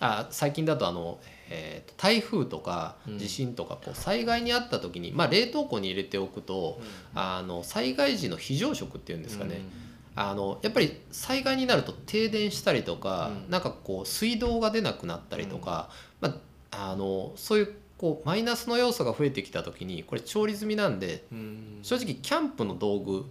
[0.00, 1.18] あ最近だとあの、
[1.48, 3.18] えーと台風とかうん。
[3.18, 6.80] 地震とかこう災害にあった時に、まあ、冷凍庫に入れておくと
[7.14, 9.60] あの災害時の非常食っていうんですかね、
[10.18, 13.50] あのやっぱり災害になると停電したりとか、うん。
[13.50, 21.38] なんかこう水道が出なくなったりとか、まあ、あのそういうこうマイナスの要素が増えてきた時にこれ調理済みなんでうん。
[21.38, 23.26] うん正直キャンプの道具、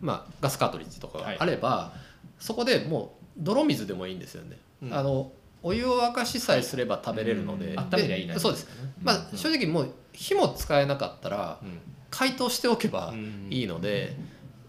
[0.00, 1.36] まあ、ガスカートリッジとかはい。
[1.36, 1.92] があれば、
[2.38, 4.58] そこでもう泥水でもいいんですよね。
[4.82, 4.92] うん。
[4.92, 5.30] あの
[5.62, 7.74] お湯を沸かしさえすれば食べれるので、うん。
[7.74, 8.68] で温めりゃいいなそうです、
[9.02, 11.78] まあ、正直もう火も使えなかったらうん。
[12.10, 13.46] 解凍しておけばうん。
[13.50, 14.16] いいので、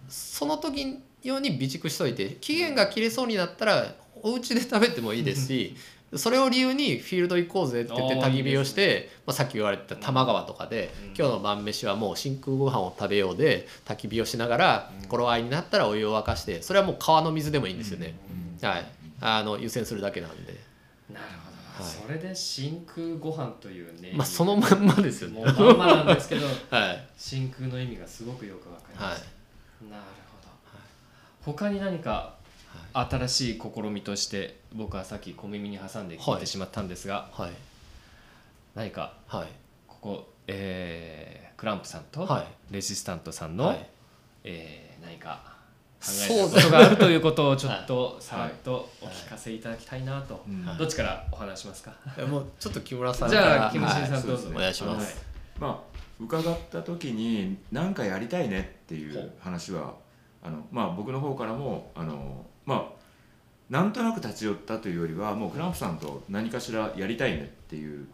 [0.08, 5.76] その時用に備蓄しといて期限が切れそうになったらお家で食べてもいいですし
[6.16, 11.14] それを理由にフィールド行こうぜって言って焚き火をしてまあ、さっき言われた多摩川とかで、うん。
[11.18, 15.08] 今日の晩飯はもう真空ご飯を食べようで焚き火をしながらうん。
[15.10, 18.14] 頃合いになったらお湯を沸かしてそれはもう川の水でもいいんですよね、
[18.62, 18.86] はい。
[19.22, 20.54] あの湯煎するだけなんで、
[21.12, 21.26] なる
[21.76, 21.94] ほど、はい。
[21.94, 25.36] それで真空ご飯というねまあ、そのまんまですよね。
[25.36, 27.08] もうまんまなんですけど はい。
[27.18, 29.16] 真空の意味がすごくよくわかりまはい。
[29.16, 29.20] す、
[29.90, 30.25] なるほど、
[31.46, 32.34] 他に何か
[32.94, 37.52] 新しい試みとして僕はさっき小耳に挟んで聞いてしまったんですが、はい。
[38.74, 39.48] 何かはい。
[39.88, 42.74] ここ、えークランプさんとはい。
[42.74, 43.88] レジスタントさんの、はい。
[44.44, 45.54] えー何か
[46.02, 51.94] 考そうえたことがあるということをちょっとさらっとおはい聞かせいただきたいなと、うんどっちからお話しますか？
[52.28, 55.24] もうちょっと木村さんじからゃあキムシンさはいんどうぞ、お願いします、
[55.60, 59.32] まあ伺った時に何かやりたいねっていう。
[59.40, 59.94] 話は
[60.46, 62.96] あのまあ僕の方からもあのまあ
[63.70, 68.06] なんとなく立ち寄ったというよりはもうクランプさんと何かしらやりたいねっていう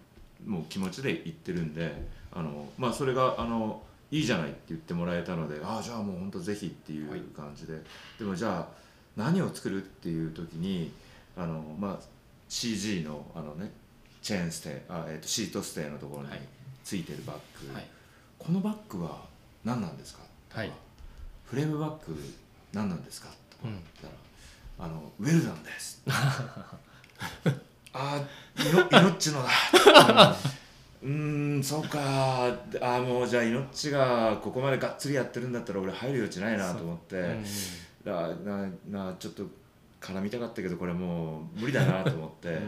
[0.46, 7.74] もう気持ちで言ってるんであのまあそれがあのいいじゃないって言ってもらえたのでああじゃあもう本当ぜひっていう感じで、
[8.20, 8.67] でもじゃあ
[9.15, 10.91] 何を作るっていう時に
[11.38, 12.06] あのまあ
[12.50, 13.72] CG のあのね
[14.22, 16.39] チェーンステイあ、えー、とシートステイのところにはい。
[16.84, 17.86] ついてるバッグ、はい。
[18.39, 19.22] このバッグは
[19.63, 20.22] 何なんですか？
[20.50, 20.72] とか、はい
[21.51, 22.17] フレームバッグ
[22.71, 23.27] 何なんですか？
[23.27, 24.13] と言ったら、
[24.87, 26.01] あのウェルダンです。
[27.91, 29.49] あーいの命のだ。
[31.03, 31.99] うーんそうか。
[32.45, 37.43] あーもうじゃあ命がここまでがっつりやってるんだったら俺入る余地ないなと思って、うん
[38.05, 39.43] だななちょっと
[39.99, 42.59] 絡みたかったけどこれもう無理だなと思って、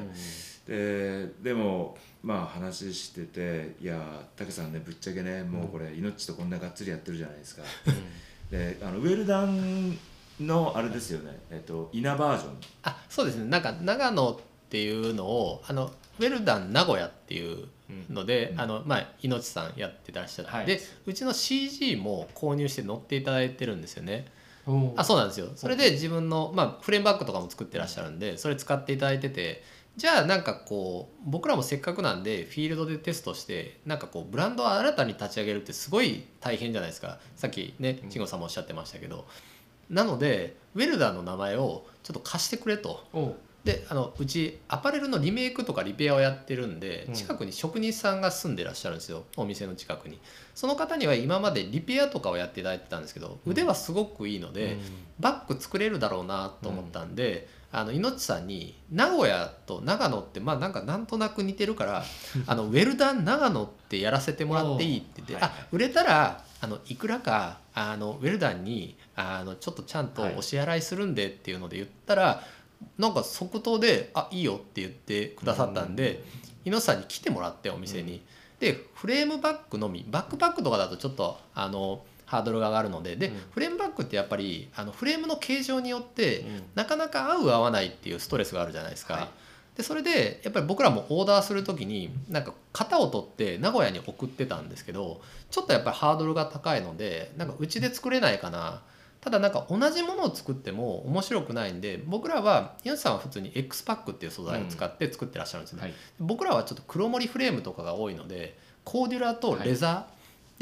[0.68, 3.98] ででもまあ話してていや
[4.36, 7.64] 武さんねぶっちゃけねもうこれ命とこんながっつりやってるじゃないですか、
[8.54, 9.98] であのウェルダン
[10.40, 11.40] のあれですよね。
[11.50, 12.52] えっと稲バージョン。
[12.84, 13.46] あそうですね。
[13.50, 14.38] なんか長野っ
[14.70, 17.68] ていうのをあのウェルダン名古屋っていう
[18.12, 18.62] ので、うん。
[18.62, 20.66] あのまあ命さんやってらっしゃって、はい。
[20.68, 24.28] でうちの CG も購入して乗っていただいてるんですよね。
[24.68, 25.48] おあそうなんですよ。
[25.56, 29.64] それで自分の、まあ、フレームバッグとかも作ってらっしゃるんでそれ使っていただいてて
[29.96, 37.20] じゃあなんかこう僕らもせっかくなんでフィールドでテストしてなんかこうブランドを新たに立ち上げるってすごい大変じゃないですか。
[37.36, 39.26] さっきね慎吾さんもおっしゃってましたけど。
[39.90, 43.06] なのでウェルダーの名前をちょっと貸してくれと。
[43.14, 47.14] おであのうちアパレルのリメイクとかリペアをやってるんでうん。
[47.14, 49.24] 近くに職人さんが住んでらっしゃるんですよ。
[49.38, 50.20] お店の近くに。
[50.56, 54.78] その方には今までリペアとかをやっていただいてたんですけど腕はすごくいいので、
[55.20, 62.04] バッグ作れるだろうなと思ったんで、あのいのちさんに名古屋と長野ってまあなんかなんとなく似てるから
[62.46, 72.44] あのウェルダン長野ってやらせてもらっていいって言って、あ売れたらあのいくらかあのウェルダンにあのちょっとちゃんとお支払いするんでっていうので言ったら、
[73.00, 76.24] なんか即答で「あいいよ」って言ってくださったんで、
[76.66, 78.22] いのちさんに来てもらってお店に。
[78.60, 83.16] でフレームバッグのみバックパックとかだとちょっとあのハードルが上がるので。
[83.16, 83.42] で、うん。
[83.52, 86.64] フレームバッグってやっぱりあのフレームの形状によって、うん。
[86.76, 89.14] なかなか合う合わないっていうストレスがあるじゃないですか。
[89.14, 89.28] はい。
[89.76, 98.84] でそれでやっぱり僕らもオーダーする時になんか型を取って名古屋に送ってたんですけどちょっとやっぱりハードルが高いのでなんかうちで作れないかな。
[99.20, 105.94] ただなんか同じものを作っても面白くないんで僕らはユンさんは普通に X パックっていう素材を使って作ってらっしゃるんですね、はい。
[106.20, 110.04] 僕らはちょっと黒森フレームとかが多いのでコーデュラとレザー、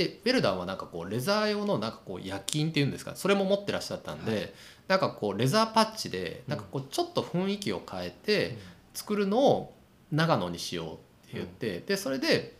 [0.07, 4.53] でウェルダンはなんかこうレザー用のなんかこう焼き印っていうんですかそれも持ってらっしゃったんで、
[4.87, 8.57] なんかこうレザーパッチでなんかこうちょっと雰囲気を変えて
[8.93, 9.73] 作るのを
[10.11, 11.01] 長野にしようって
[11.33, 12.55] 言って、でそれで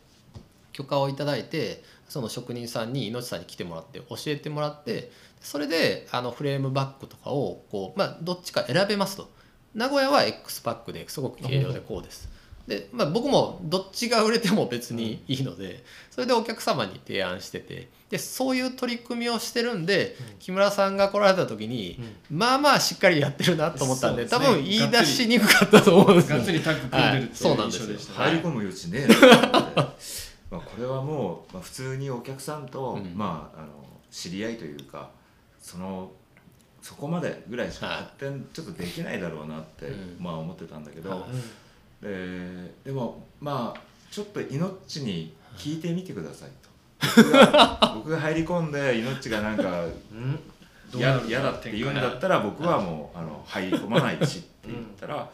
[0.74, 9.30] 許可をいただいてその職人さんに命さんに来てもらって教えてもらってそれであのフレームバッグとかをこう、まあ、どっちか選べますと。
[9.74, 12.30] 名古屋は X パックですごく軽量でこうです
[12.68, 21.98] で、まあ、僕もどっちが売れても別にいいのでそれでお客様に提案しててでそういう取り組みをしてるんで、木村さんが来られた時に、
[22.30, 26.30] まあまあしっかりやってるなと思ったんで多分言い出しにくかったと思うんです。
[26.30, 27.54] よ がっつりタッグ組んでるっていうはい。
[27.54, 27.82] そうなんですよ。
[27.84, 29.08] 印象でした入り込む余地ね。
[30.52, 33.14] まあこれはもう、まあ、普通にお客さんと、うん。
[33.16, 33.68] まあ、あの
[34.12, 35.10] 知り合いというか
[35.62, 36.12] その
[36.82, 40.18] そこまでぐらいしかはい発展ちょっとできないだろうなって、うん。
[40.20, 41.26] まあ思ってたんだけど、
[42.04, 46.70] はいででもまあちょっと命に聞いてみてくださいと。
[47.24, 49.86] 僕が僕が入り込んで命がなんか
[50.94, 55.30] 嫌だって言うんだったら僕はもうあの入り込まないしって言ったら、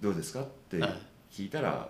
[0.00, 0.92] どうですかってはい
[1.32, 1.88] 聞いたら、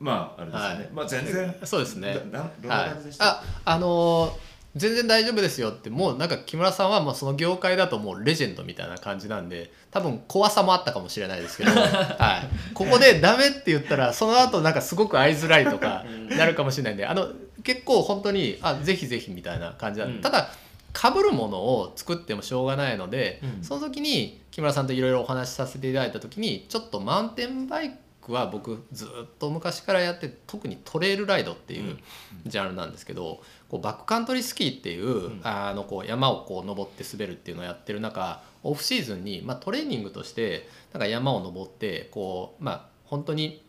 [0.00, 0.88] まああれですよね、はい。
[0.92, 2.14] まあ全然そうですね。
[2.32, 2.90] なんなはい。
[2.90, 17.28] 感じでし、た、ああのー全然大丈夫ですよってもうなんか木村さんはもうその業界だともうレジェンドみたいな感じなんで多分怖さもあったかもしれないですけど、 はい、ここでダメって言ったらその後なんかすごく会いづらいとかなるかもしれないんであの
[17.62, 20.22] 結構本当にあぜひぜひみたいな感じなんで、うん。
[20.22, 20.50] ただ
[20.94, 23.64] 被るものを作ってもしょうがないので、うん。
[23.64, 29.08] その時に木村さんといろいろお話しさせていただいた時にちょっとマウンテンバイクは僕ずっ
[29.38, 31.98] と昔からやって特にトレイルライドっていう
[32.46, 33.40] ジャンルなんですけど、
[33.72, 35.40] こうバックカントリースキーっていう,、ん。
[35.42, 43.64] あのこう山をこう登って滑るっていうのをやってる中オフシーズンに、まあ、トレーニングとしてなんか山を登ってこうまあ本当に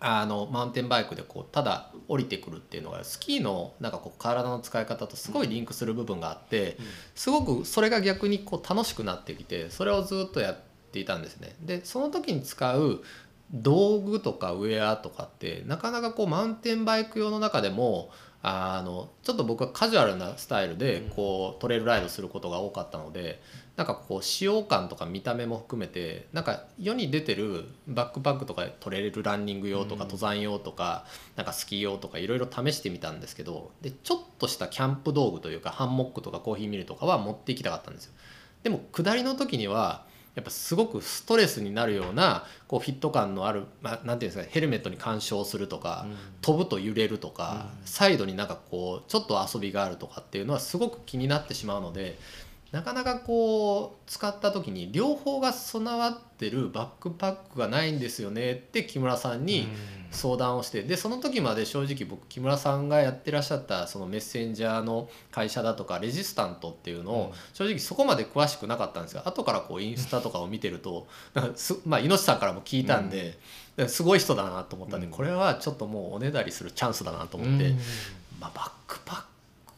[0.00, 6.78] あのマウンテンバイクでこうただ降りてくるっていうのがスキーのなんかこう体の使い方とすごいリンクする部分があって、
[7.14, 10.58] すごくそれが逆にこう楽しくなってきてそれをずっとやっ
[10.90, 11.54] ていたんですね。
[11.60, 13.02] でその時に使う
[13.52, 18.10] 道具とかウェアとかってなかなかこうマウンテンバイク用の中でも
[18.42, 23.40] あのちょっと僕はカジュアルなスタイルでこうトレイルライドすることが多かったので
[23.76, 31.04] なんかこう使用感とか見た目も含めてなんか世に出てるバックパックとかトレイルランニング用とか登山用とか
[31.36, 38.12] なんかスキー用とかいろいろ試してみたんですけどでちょっとしたキャンプ道具というかハンモックとかコーヒーミルとかは持っていきたかったんですよ。
[38.62, 40.04] でも下りの時には
[40.40, 46.06] やっぱすごくストレスになるようなこうフィット感のある、まあ、なんていうんですかヘルメットに干渉するとか、
[46.40, 52.18] 飛ぶと揺れるとか、サイドになんかこうちょっと遊びがあるとかっていうのはすごく気になってしまうので
[52.72, 59.66] なかなかこう使った時に両方が備わってるバックパックがないんですよねって木村さんに
[60.12, 67.18] 相談をしてでその時まで正直僕木村さんがやってらっしゃったそのメッセンジャーの会社だとかレジスタントっていうのうん。
[67.18, 73.36] を正直そこまで詳しくなかったんですが後からこうインスタとかを見てるとなんかすまあ猪瀬さんからも聞いたんで、
[73.88, 75.12] すごい人だなと思ったんで、うん。
[75.12, 77.68] これはちょっともうおねだりするチャンスだなと思って。
[77.70, 77.78] うん。
[78.40, 79.22] まあ、バックパッ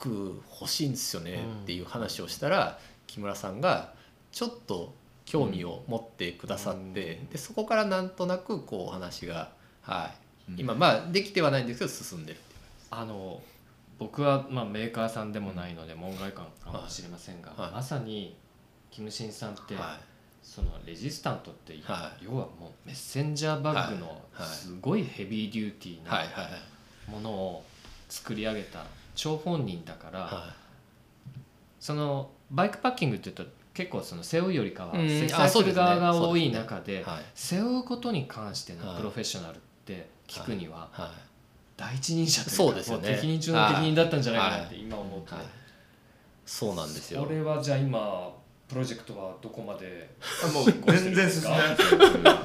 [0.03, 3.93] ク欲しいんですよねっていう話をしたら、木村さんが
[4.33, 10.11] ちょっと興味を持ってくださって、でそこからなんとなくこうお話が、は
[10.49, 10.53] い。
[10.53, 10.61] うん。
[10.61, 12.57] 今まあできてはないんですけど進んでるって
[12.91, 13.41] あの
[13.99, 17.71] 僕はまあメーカーさんでもないので門外漢かもしれませんが、はい。
[17.71, 18.35] まさに
[18.91, 20.01] キムシンさんって、は
[20.43, 26.25] そのレジスタントって、は要はもうメッセンジャーバッグのすごいヘビーデューティーな
[27.09, 27.65] ものを
[28.09, 30.55] 作り上げた張本人だから、は
[31.81, 33.45] そのバイクパッキングっていうと
[33.75, 35.09] 結構その背負うよりかはうん。
[35.09, 38.97] 積載する側が多い中で背負うことに関してのはい。
[38.99, 41.11] プロフェッショナルって聞くにははい。
[41.77, 43.09] 第一人者というかそうですよね。
[43.11, 45.45] も適任中の適任だったんじゃないかなって今思うと、はい。
[46.47, 47.23] そうなんですよ。
[47.25, 48.31] これはじゃあ今
[48.69, 50.09] プロジェクトはどこまで
[50.45, 52.43] あもう 全然進んでなくてそれは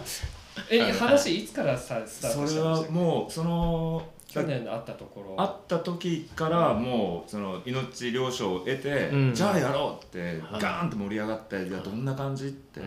[0.70, 3.00] えはい話いつからさスターそれトしたんですか？
[3.00, 5.36] はもうその去年会ったところ。
[5.42, 9.34] 会った時からもうその命了承を得て、うん。
[9.34, 10.62] じゃあやろうってはい。
[10.62, 12.82] ガーンと盛り上がって、じゃあどんな感じって、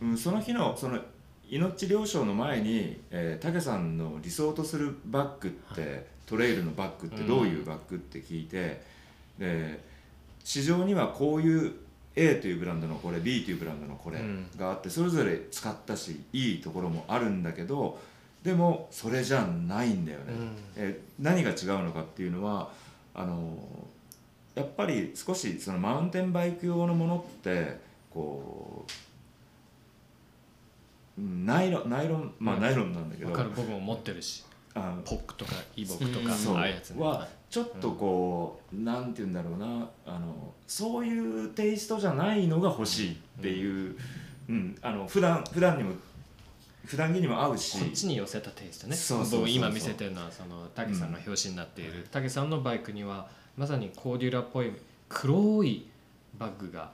[0.00, 0.16] うん。
[0.16, 0.98] その日のその
[1.48, 8.82] 命了承の前に、えー、武さんの理想とするバッグって、トレイルのバッグってどういうバッグって聞いて、
[9.38, 9.82] で
[10.42, 11.72] 市場にはこういう
[12.16, 14.46] A というブランドのこれ B というブランドのこれうん。
[14.56, 17.98] があってそれぞれ使ったしいいところもあるんだけど
[18.44, 20.24] でもそれじゃないんだよね。
[20.76, 22.70] えー何が違うのかっていうのは
[23.14, 23.56] あの
[24.54, 27.78] やっぱり少しそのマウンテンバイク用のものって
[28.12, 28.84] こ
[31.18, 32.60] ううんナイロンナイロンまあうん。
[32.62, 33.50] ナイロンなんだけど、わかる。
[33.54, 34.44] 僕も持ってるし。
[34.74, 36.56] あポックとかイボクとかうんそう。
[36.56, 37.02] ああいうやつね。
[37.02, 43.96] はちょっとこう、なんて言うんだろうなあのそういうテイストじゃないのが欲しいっていう、
[44.48, 44.76] うん。
[44.82, 45.92] あの普段普段にも
[46.84, 47.78] 普段着にも合うし。
[47.78, 48.96] こっちに寄せたテイストね。
[49.30, 52.06] 僕今見せてるのはその武さんの表紙になっている。
[52.10, 54.72] 武さんのバイクにはまさにコーデュラっぽい
[55.08, 55.86] 黒い
[56.38, 56.92] バッグが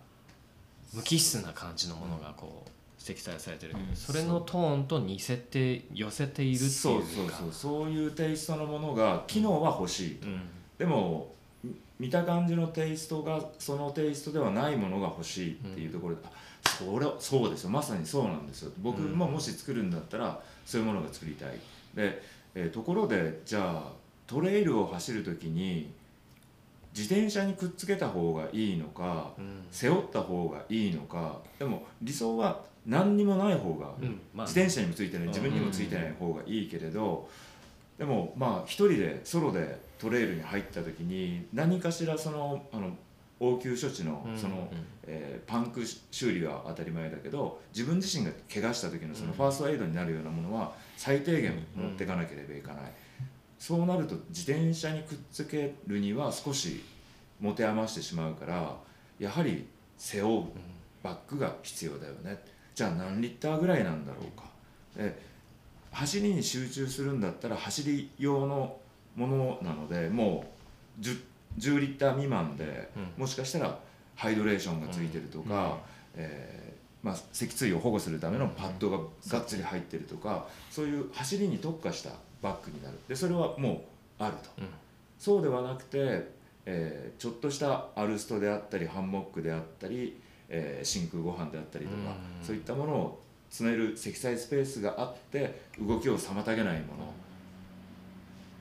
[0.92, 2.70] 無機質な感じのものがこう
[3.03, 3.96] 積載されてる、うん。
[3.96, 6.72] それのトーンと似せて寄せているっていうか。
[6.72, 7.53] そうそうそう。
[7.53, 10.40] そういうテイストのものが機能は欲しい、うん。
[10.79, 16.31] でもみ見た感じのテイストがそのテイストではないものが欲しいっていうところで、あ
[16.64, 17.70] それそうですよ。
[17.70, 18.72] まさにそうなんですよ。
[18.78, 21.50] 僕ももし作るんだったらそういうものが作りたい。
[21.94, 22.22] で、
[22.54, 23.92] えーところでじゃあ
[24.26, 25.90] トレイルを走る時に
[26.96, 29.64] 自転車にくっつけた方がいいのかうん。
[29.70, 34.20] 背負った方がいいのかでも理想は何にもない方がうん。
[34.34, 37.28] まあ自転車にもついてない自分にもついてない方がいいけれど
[37.98, 42.96] でもまあ一人でソロでトレイルに入った時に何かしらそのあの
[43.40, 44.87] 応急処置のうんその、うん。
[45.07, 49.37] えーパンク修理は当たり前だけど自分自身が怪我した時のそのうん。
[49.37, 52.92] ファーストエイドになるようなものは最低限持っていかなければいけない、
[53.59, 56.83] そうなると自転車にくっつけるには少し
[57.40, 58.76] 持て余してしまうから
[59.18, 60.44] やはり背負う
[61.03, 62.38] バッグが必要だよね。
[62.74, 64.44] じゃあ何リッターぐらいなんだろうか。
[64.96, 65.18] で
[65.90, 68.76] 走りに集中するんだったら走り用の
[69.16, 70.44] ものなのでも
[70.98, 71.18] う 10,
[71.58, 73.22] 10リッター未満でうん。
[73.22, 73.78] もしかしたら
[74.16, 75.78] ハイドレーションがついてるとか、
[76.14, 82.10] えーまあ、脊椎を保護するためのパッドががっつり入ってるとかそういう走りに特化した
[82.42, 82.98] バッグになる。
[83.08, 83.84] でそれはも
[84.18, 84.50] うあると。
[84.58, 84.68] うん。
[85.18, 86.30] そうではなくて、
[86.66, 91.96] えーちょっとしたアルストであったりハンモックであったり、えー真空ご飯であったりとか、
[92.40, 92.46] うん。
[92.46, 97.14] そういったものを詰める積載スペースがあって動きを妨げないもの。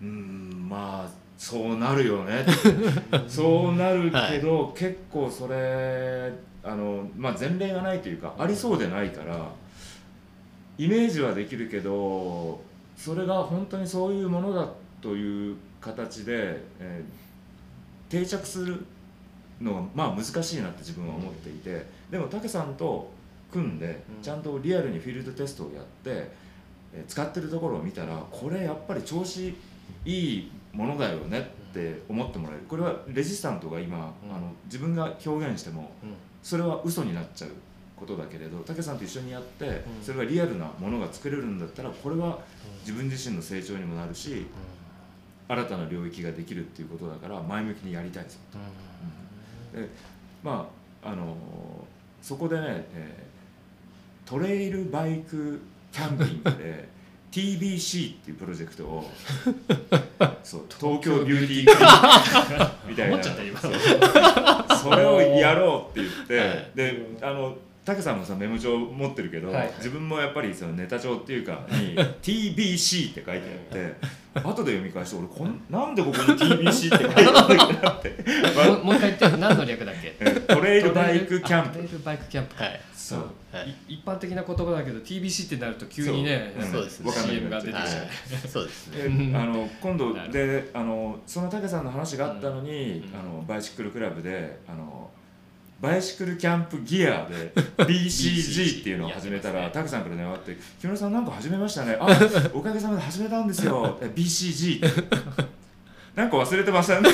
[0.02, 2.46] うーんまあそうなるよね。
[3.30, 6.30] そうなるけど、結構それ
[6.62, 9.50] あの、まあ、前例がないというかありそうでないから
[10.78, 12.62] イメージはできるけど
[12.98, 14.68] それが本当にそういうものだ
[15.02, 17.30] という形で、えー
[18.10, 18.84] 定着する
[19.62, 23.12] のがまあ難しいなって自分は思っていてでも武さんと
[23.52, 24.24] 組んでうん。
[24.24, 26.28] ちゃんとリアルにフィールドテストをやって、
[26.92, 29.54] えー使ってるところを見たらこれやっぱり調子
[30.06, 32.64] いいものだよねって思ってもらえる。
[32.68, 34.36] これはレジスタントが今、うん。
[34.36, 36.14] あの自分が表現してもうん。
[36.42, 37.52] それは嘘になっちゃう
[37.96, 39.82] ことだけれど武さんと一緒にやって、ん。
[40.02, 42.40] それがリアルなものが作れるんだったらこれは
[42.82, 44.46] 自分自身の成長にもなるし
[45.48, 48.40] 新たな領域ができるっていうことだから前向きにやりたいです。
[49.74, 49.90] で
[50.44, 50.70] ま
[51.04, 51.36] ああの
[52.22, 53.30] そこでね、えー
[54.30, 55.60] トレイルバイク
[55.92, 56.88] キャンピングで
[57.32, 59.10] TBC っていうプロジェクトを
[60.44, 64.76] そう東京ビューティークリニックみたいな。
[64.76, 66.72] それをやろうって言って、はい。
[66.76, 69.74] であの武さんもさメモ帳持ってるけど、はい。
[69.78, 73.96] 自分もやっぱりそのネタ帳っていうかに TBC って書いてあって
[74.44, 78.10] 後で読み返して俺こんなんでここに TBC って書いてあるんだっけなって。
[78.70, 80.16] もう もう一回言って何の略だっけ？
[80.20, 81.70] えトレイルバイクキャンプ。
[81.70, 82.64] あトレイルバイクキャンプ。
[82.64, 82.82] はい。
[82.94, 83.20] そう。
[83.52, 83.70] はい。
[83.88, 86.62] い一般的な言葉だけど TBC ってなると急にねそう。
[86.62, 87.12] なんかそうですね。
[87.28, 87.86] CM が出てきちゃう。
[87.86, 88.48] はい。
[88.48, 89.32] そうですね。
[89.32, 93.20] であの今度であのその武さんの話があったのに、うん。
[93.20, 95.10] あのバイシクルクラブであの
[95.82, 101.98] バイシクルキャンプギアで BCG っていうのを始めたらやって武さんから電話あって「木村さんなんか始めましたね。
[102.00, 102.08] あ
[102.54, 103.98] おかげさまで始めたんですよ。
[104.02, 105.16] え BCG」って。
[106.16, 107.10] なんか忘れてませんって。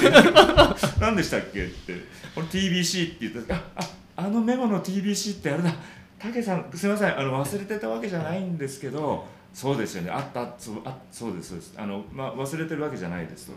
[1.00, 1.94] 何でしたっけって。
[2.34, 3.82] これ TBC って言ったらあ
[4.16, 5.72] ああのメモの TBC ってあれだ。
[6.18, 7.20] 武さんすみません。
[7.20, 10.10] あの忘れてたわけじゃないんですけどそうですよね。
[10.10, 11.74] あったそうあそうですそうです。
[11.78, 13.54] あの、まあ、忘れてるわけじゃないですと。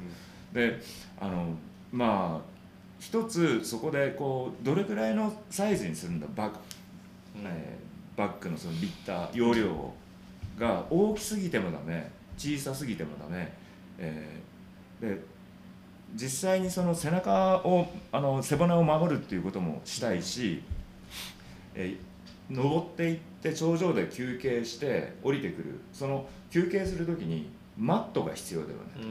[0.53, 0.83] で
[1.19, 1.57] あの
[1.93, 2.58] まあ
[3.01, 6.57] 一つそこでこうどれくらいのサイズにするんだバッグ、
[7.45, 9.93] えーバッグのそのリッター容量
[10.59, 13.53] が大きすぎてもダメ小さすぎてもダメ、
[13.99, 15.21] えーで
[16.15, 20.63] 実際にその背中をあの背骨を守るっていうこともしたいし、
[21.75, 22.09] えー
[22.51, 25.79] 登っていって頂上で休憩して降りてくる。
[25.93, 28.77] その休憩する時にマットが必要だよね。
[29.03, 29.05] で、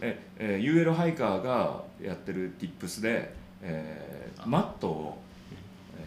[0.00, 3.32] えー、UL ハイカーがやってる Tips で、
[3.62, 5.18] えーマットを、
[5.98, 6.02] え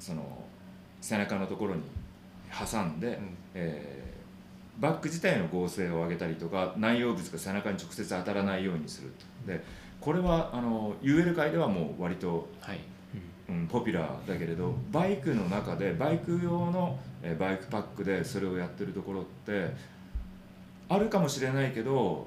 [0.00, 0.22] ーその
[1.00, 1.82] 背中のところに
[2.50, 3.18] 挟んで、
[3.54, 4.14] えー
[4.80, 9.12] バッグ自体の合成を上げたりとか内容物が背中に直接当たらないようにする
[9.46, 9.62] で
[10.00, 12.80] これはあの UL 界ではもう割と、はい。
[13.46, 19.70] うん、ポピュラーだけれどバイクの中でバイク用の、えーバイクパックでそれをやってるところって
[20.88, 22.26] あるかもしれないけど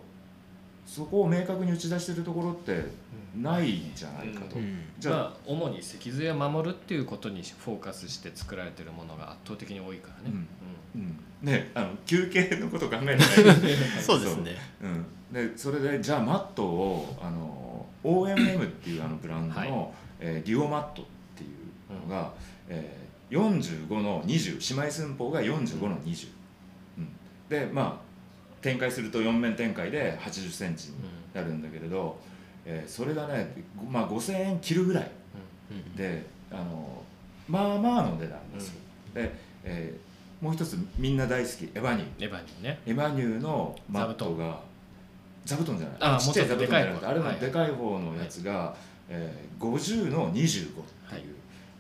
[0.88, 2.86] そこを明確に打ち出してるところって
[3.36, 4.80] ないんじゃないかと、うん。
[4.98, 10.38] じゃあ、まあ主に脊髄を守るっていうことにフォーカスして作られてるものが圧倒的に多いからね、
[10.96, 13.20] うん、ねあの休憩のこと考えない。
[14.02, 14.56] そうですね。
[14.82, 14.88] う。
[14.88, 19.94] ん、でそれでじゃあマットをあの OMM っていうあのブランドの、はい。
[20.20, 22.32] えーデュオマットっていうのが、
[22.70, 26.30] えー45の20姉妹寸法が45の20、
[26.98, 27.10] うん。
[27.50, 28.07] でまあ
[28.62, 30.96] 展開すると4面展開で8 0センチに
[31.34, 32.20] なるんだけれど、
[32.66, 35.12] えーそれがね、ごまあ、5000円切るぐらい
[35.96, 37.04] であの
[37.48, 38.70] まあまあの値段です。
[38.70, 38.74] よ、
[39.14, 39.32] で、
[39.64, 40.08] えー
[40.44, 42.26] もう一つみんな大好きエバニュー。
[42.26, 42.80] エヴァにね。
[42.86, 44.60] エバニューのマットが
[45.46, 45.76] 座布団。
[45.80, 45.98] じゃない。
[46.00, 48.76] あちっちゃい座布団じゃなくてあれのでかい方のやつが、
[49.10, 50.74] えー50の25っていう、
[51.12, 51.24] はい。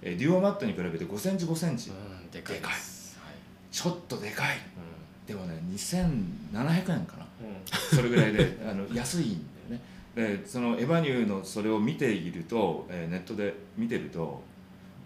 [0.01, 3.19] えーデュオマットに比べて5センチ5センチ、うんでかいです。
[3.23, 3.33] はい。
[3.71, 4.57] ちょっとでかい。
[4.57, 4.86] うん
[5.27, 7.27] でもね2700円かな。
[7.41, 7.95] うん。
[7.95, 8.57] それぐらいで。
[8.65, 9.81] あの安いんだよね。
[10.15, 14.41] でそのエバニューのそれを見ていると、えーネットで見てると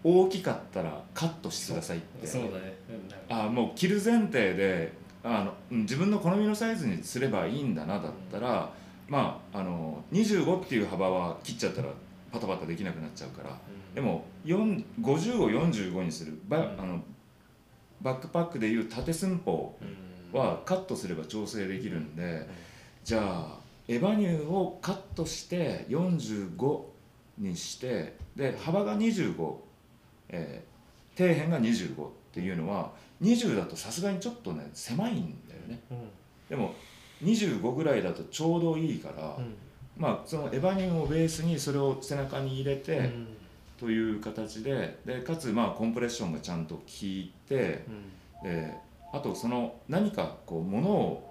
[0.04, 2.26] 大きかったらカットしてくださいって。
[2.26, 2.74] そうだね。
[3.28, 4.92] あもう着る前提で
[5.24, 8.72] あのうん自分の好みのサイズにすればいいんだなだったら、
[9.08, 11.88] まああの25っていう幅は切っちゃったら
[12.30, 13.56] パタパタできなくなっちゃうから。
[13.94, 16.38] でも4 50を45にする。
[16.48, 16.80] バ,、うん。
[16.80, 17.02] あの
[18.00, 22.48] バックパックでいう縦寸法うんはカットすれば調整できるんで、
[23.04, 23.58] じゃあ
[23.88, 26.80] エバニューをカットして45
[27.38, 29.54] にしてで幅が25、
[30.28, 30.72] えー
[31.16, 32.90] 底辺が25っていうのは
[33.22, 35.80] 20だとさすがにちょっとね狭いんだよね。
[35.90, 36.08] うん。
[36.48, 36.74] でも
[37.22, 39.54] 25ぐらいだとちょうどいいから、うん。
[39.96, 43.28] まあそのエバニューをベースにそれを背中に入れて、うん。
[43.78, 47.84] という形ででかつまあコンプレッションがちゃんと効いて
[48.42, 48.74] で
[49.12, 51.28] あとその何かこう物を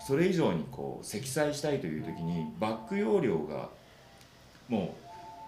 [0.00, 3.68] それ以上にこう積載したいという時にバック容量が
[4.68, 4.94] も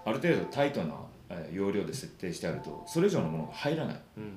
[0.05, 0.95] うある程度タイトな
[1.31, 4.01] えー容量で設定してあるとそれ以上のものが入らない。
[4.19, 4.33] うん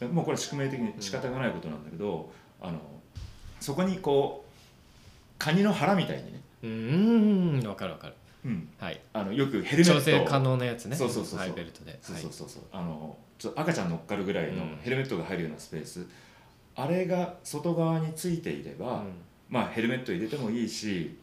[0.00, 2.80] でもうこれは宿命的に仕方がないことなんだけど、あの
[3.60, 4.52] そこにこう
[5.38, 8.14] カニの腹みたいにね、うんうんうんわかるわかる。
[8.14, 8.21] うん、
[8.78, 9.00] はい。
[9.12, 10.00] あのよくヘルメット。
[10.00, 10.96] 調整可能なやつね。
[10.96, 11.38] そうそうそうそう。
[11.38, 11.98] ハイベルトで。
[12.02, 16.06] そうそうそうそう、あのちょっと赤ちゃん乗っかるぐらいのうんヘルメットが入るようなスペース、
[16.74, 19.04] あれが外側についていれば、はい
[19.48, 21.16] まあヘルメット入れてもいいし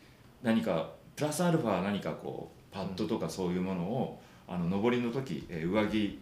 [0.44, 6.20] 何かプラスアルファ何かこうパッドとかそういうものを、あの上りの時、えー上着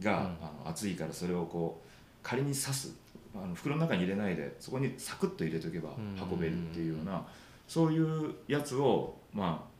[0.00, 0.18] が、うん。
[0.18, 0.28] あ
[0.64, 1.88] の暑いからそれをこう
[2.22, 2.94] 仮に刺す。
[3.34, 6.16] あの袋の中に入れないでそこにサクッと入れとけばうん。
[6.30, 7.24] 運べるっていうような、
[7.66, 9.71] そういうやつをまあ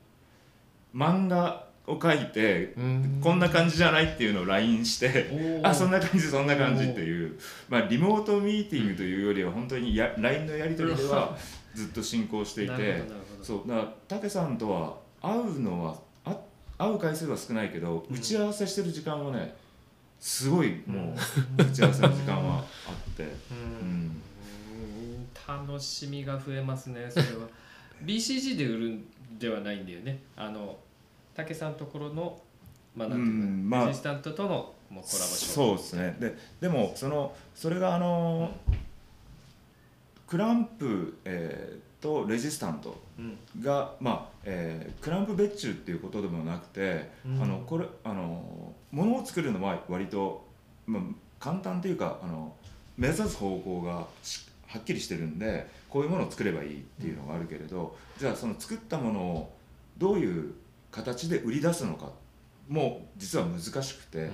[0.95, 3.20] 漫画を書いてうん。
[3.22, 7.38] こんな感じじゃないっていうのを LINE してあそんな感じそんな感じっていう、
[7.68, 11.36] まあ、リモートミーティングというよりは本当にや LINE のやり取りでは
[11.74, 13.03] ずっと進行していて
[13.43, 16.38] そうだから武さんとは会うのはあ
[16.78, 19.55] 会う回数は少ないけど打ち合わせしてる時間はね
[20.20, 21.16] すごいも
[21.59, 23.24] う打ち合わせの時間はあって。
[23.51, 24.22] うん。
[25.47, 27.49] 楽しみが増えますねそれは。
[28.05, 29.05] BCG で売るん
[29.43, 30.18] ではないんだよね。
[30.36, 30.76] あの
[31.34, 32.40] 武さんのところの
[32.95, 36.16] まあなんていうか、うんまあレジスタントとのもうコラボ商そうですね。
[36.20, 38.51] ででもそのそれがあの、
[40.26, 43.38] クランプ、えーとレジスタントうん。
[43.62, 47.43] が、まあえークランプ別注っていうことでもなくて、うん。
[47.43, 50.45] あのこれあの物を作るのは割と、
[50.86, 51.03] まあ、
[51.40, 52.53] 簡単というかあの
[52.99, 59.53] 目指す方向がしはっきりしてるんでこういうものを作ればいいっていうのがあるけれど、じゃあその作ったものを
[59.99, 60.55] どういう
[60.91, 62.11] 形で売り出すのか
[62.68, 64.31] も実は難しくて。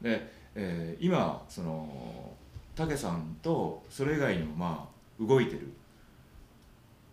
[0.00, 2.32] で、えー今その
[2.74, 5.72] 武さんとそれ以外にもまあ動いてる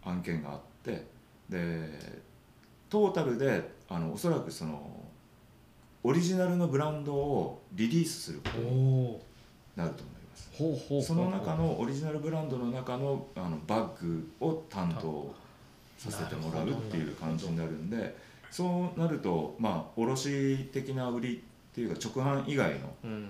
[0.03, 1.05] 案件があって
[1.49, 1.89] で
[2.89, 4.81] トータルであのおそらくその
[6.03, 10.18] オリジナルのブランドをリリースすることおにおなると思います
[11.01, 15.33] その中のオリジナルブランドの中のあのバッグを担当
[15.97, 18.15] させてもらうっていう感じになるんで
[18.51, 21.39] そうなるとまあ卸的な売りっ
[21.73, 23.25] ていうか直販以外のうん。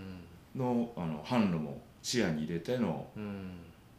[0.56, 3.52] のあの販路も視野に入れてのうん。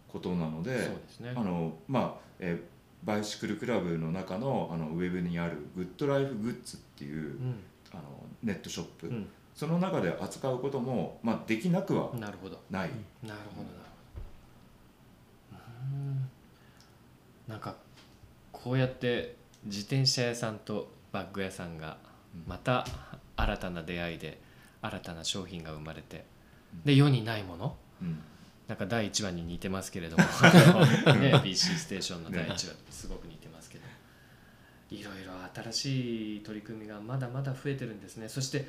[0.08, 1.32] ことなのでですね。
[1.36, 2.62] あのまあ、えー
[3.02, 7.54] バイシクルクラブの中のあのウェブにあるグッドライフグッズっていううん。
[7.92, 8.02] あの
[8.42, 12.60] ネットショップ、うんその中で扱うことも、まあ、できなくはなるほど。
[12.70, 12.90] ない、
[13.22, 13.74] なるほどな。
[13.74, 13.80] る
[15.50, 15.58] ほど
[15.92, 16.30] うん。
[17.46, 17.76] なんか
[18.52, 21.98] こうやって自転車屋さんとバッグ屋さんが
[22.46, 22.86] また
[23.36, 24.40] 新たな出会いで
[24.82, 26.24] 新たな商品が生まれて
[26.84, 27.76] で世にないもの？
[28.00, 28.22] うん。
[28.68, 30.22] なんか第1話に似てますけれども、
[31.18, 33.84] ね、BC ステーションの第1話すごく似てますけど。
[34.90, 35.32] いろいろ
[35.70, 38.28] 新しい取り組みがまだまだ増えてるんですね。
[38.28, 38.68] そして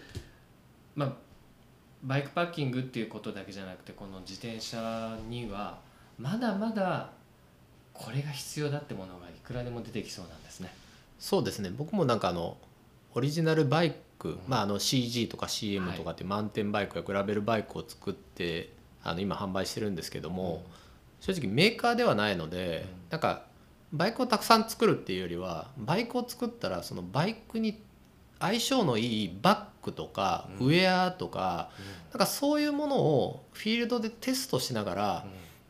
[0.95, 1.13] まあ
[2.03, 5.79] バイクパッキングっていうことだけじゃなくてこの自転車には
[6.17, 7.11] まだまだ
[7.93, 10.73] これが必要だってものがいくらでも出てきそうなんですね。
[11.19, 11.69] そうですね。
[11.69, 12.57] 僕もなんかあの
[13.13, 18.71] オリジナルバイク、まあ、あの CG とか CM とかっていうマウンテンバイクやグラベルバイクを作って
[19.03, 20.63] あの今販売してるんですけども、
[21.19, 23.11] 正直メーカーではないので、うん。
[23.11, 23.45] なんか
[23.93, 27.81] バイクをたくさん作るっていうよりはバイクを作ったらそのバイクに
[28.39, 30.67] 相性のいいバッグとかうん。
[30.67, 31.69] ウェアとか、
[32.11, 35.25] なんかそういうものをフィールドでテストしながら、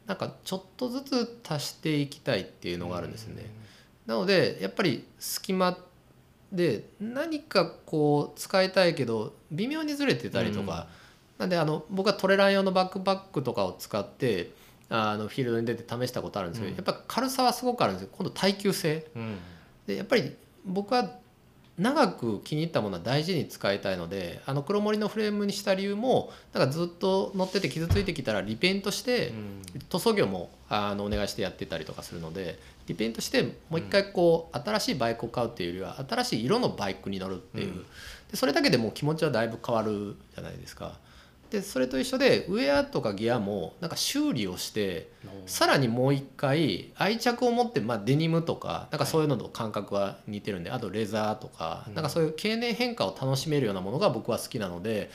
[0.07, 3.45] なんかちょっとずつ足していきたいっていうのがあるんですよね。
[4.05, 5.77] なのでやっぱり隙間
[6.51, 10.87] で何かこう使いたいけど微妙にずれてたりとか、
[11.37, 14.51] なんであの僕はトレラン用のバックパックとかを使って
[14.89, 16.77] あのフィールドに出て試したことあるんですけど、うん。
[16.77, 18.09] やっぱ軽さはすごくあるんですよ。
[18.11, 19.07] 今度耐久性。
[19.15, 19.37] うん。
[19.87, 20.35] でやっぱり
[20.65, 21.09] 僕は
[21.77, 29.33] 長く気に入ったものは大事に使いたいのであの黒森のフレームにした理由もなんかずっと乗ってて傷ついてきたらリペイントして、
[29.89, 37.85] 塗装業もあのお願いしてやってたりとかするのでリペイントしてもう一回こう新しいバイクを買うっていうよりは新しい色のバイクに乗るっていう、うん。
[38.29, 40.97] でそれだけでもう気持ちはだいぶ変わるじゃないですか。
[41.51, 45.11] でそれと一緒でウェアとかギアもなんか修理をして
[45.45, 51.93] さらにもう一回愛着を持って、まあ、デニムとかなんかそういうのと感覚は似てるんで、あとレザーとかうん。
[51.93, 55.11] なんかそういう経年変化を楽しめるようなものが僕は好きなので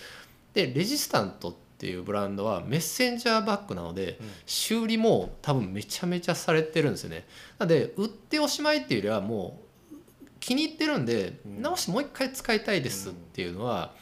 [0.53, 4.26] でレジスタントっていうブランドはメッセンジャーバッグなのでうん。
[4.45, 7.26] 修理も多分めちゃめちゃされてるんですよね。
[7.59, 9.59] なので売っておしまいっていうよりはも
[9.91, 9.97] う
[10.39, 11.62] 気に入ってるんでうん。
[11.62, 13.95] 直してもう一回使いたいですっていうのは、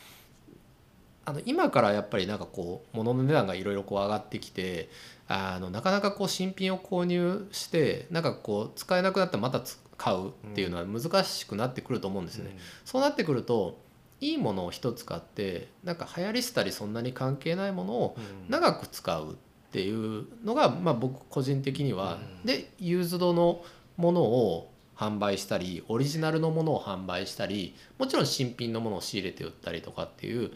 [1.26, 4.90] あの今からやっぱりなんかこう物の値段がいろいろこう上がってきて
[5.26, 12.56] あのなかなかこう新品を購入してなんかこう使えなくなったらまたつ買うっていうのは難しくなってくると思うんですよね。
[12.84, 13.78] そうなってくると
[14.20, 18.16] いいものを一つ買ってなんか流行りしたりそんなに関係ないものを
[18.48, 19.34] 長く使うっ
[19.70, 22.46] ていうのが、まあ、僕個人的には、うん。
[22.46, 23.62] でユーズドの
[23.96, 30.52] ものを販売したりオリジナルのものを販売したりもちろん新品のものを仕入れて売ったりとかっていう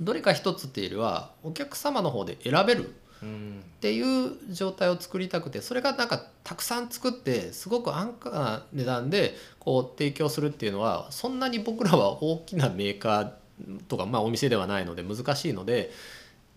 [0.00, 15.90] どれか一つっていうよりはお客様の方で選べるうんっていう状態を作りたくてそれがなんかたくさん作ってすごく安価な値段でこう提供するっていうのはそんなに僕らは大きなメーカーとか、まあ、お店ではないので難しいので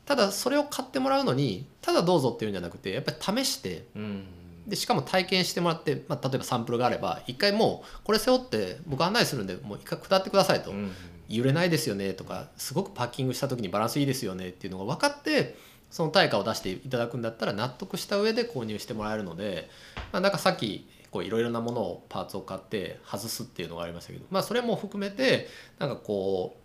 [0.06, 4.24] ただそれを買ってもらうのにただどうぞっていうんじゃなくてやっぱり試してうん。
[4.68, 10.92] でしかも体験してもらって、まあ、例えばサンプルがあれば一回もうこれ背負って僕案内するんでもう一回下ってくださいと、うん
[11.30, 15.56] 揺れないですよねとかすごくパッキングした時にバランスいいですよねっていうのが分かって
[15.92, 19.70] その対価を出していただくんだったら納得した上で購入してもらえるので、
[20.12, 25.48] まあ、なんかさっきこういろいろなものをパーツを買って外すっていうのがありましたけど、まあ、それも含めて
[25.80, 26.56] なんかこ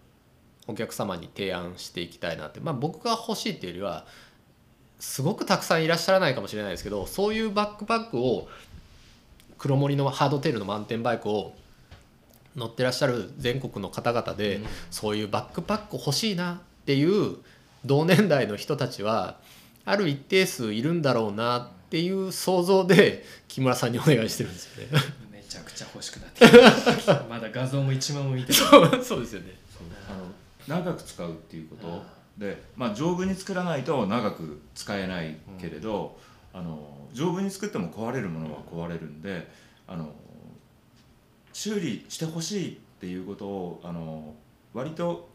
[0.69, 4.07] うお客様に提案していきたいなって、まあ、僕が欲しいっていうよりは
[4.99, 8.49] すごくたくさんいらっしゃらないかもしれないですけどそういうバックパックを
[9.59, 11.55] 黒森のハードテールのマウンテンバイクを
[12.57, 14.66] 乗ってらっしゃる全国の方々で、うん。
[14.90, 17.36] そういうバックパック欲しいなっていう
[17.84, 19.38] 同年代の人たちは
[19.84, 24.98] ある一定数いるんだろうなっていう想像で木村さんにお願いしてるんですよね。
[25.30, 26.46] めちゃくちゃ欲しくなって
[27.00, 27.24] きた。
[27.28, 28.61] まだ画像も一枚も見てない。
[28.61, 29.55] そうそうですよね。
[30.09, 32.02] あの長く使うっていうこと。
[32.38, 36.18] で、まあ、丈夫に作らないと長く使えないけれど、
[36.52, 39.48] あの丈夫に作っても壊れるものは壊れるんで
[39.86, 40.12] あの
[41.55, 44.34] 修理してほしいっていうことをあの
[44.74, 45.28] 割と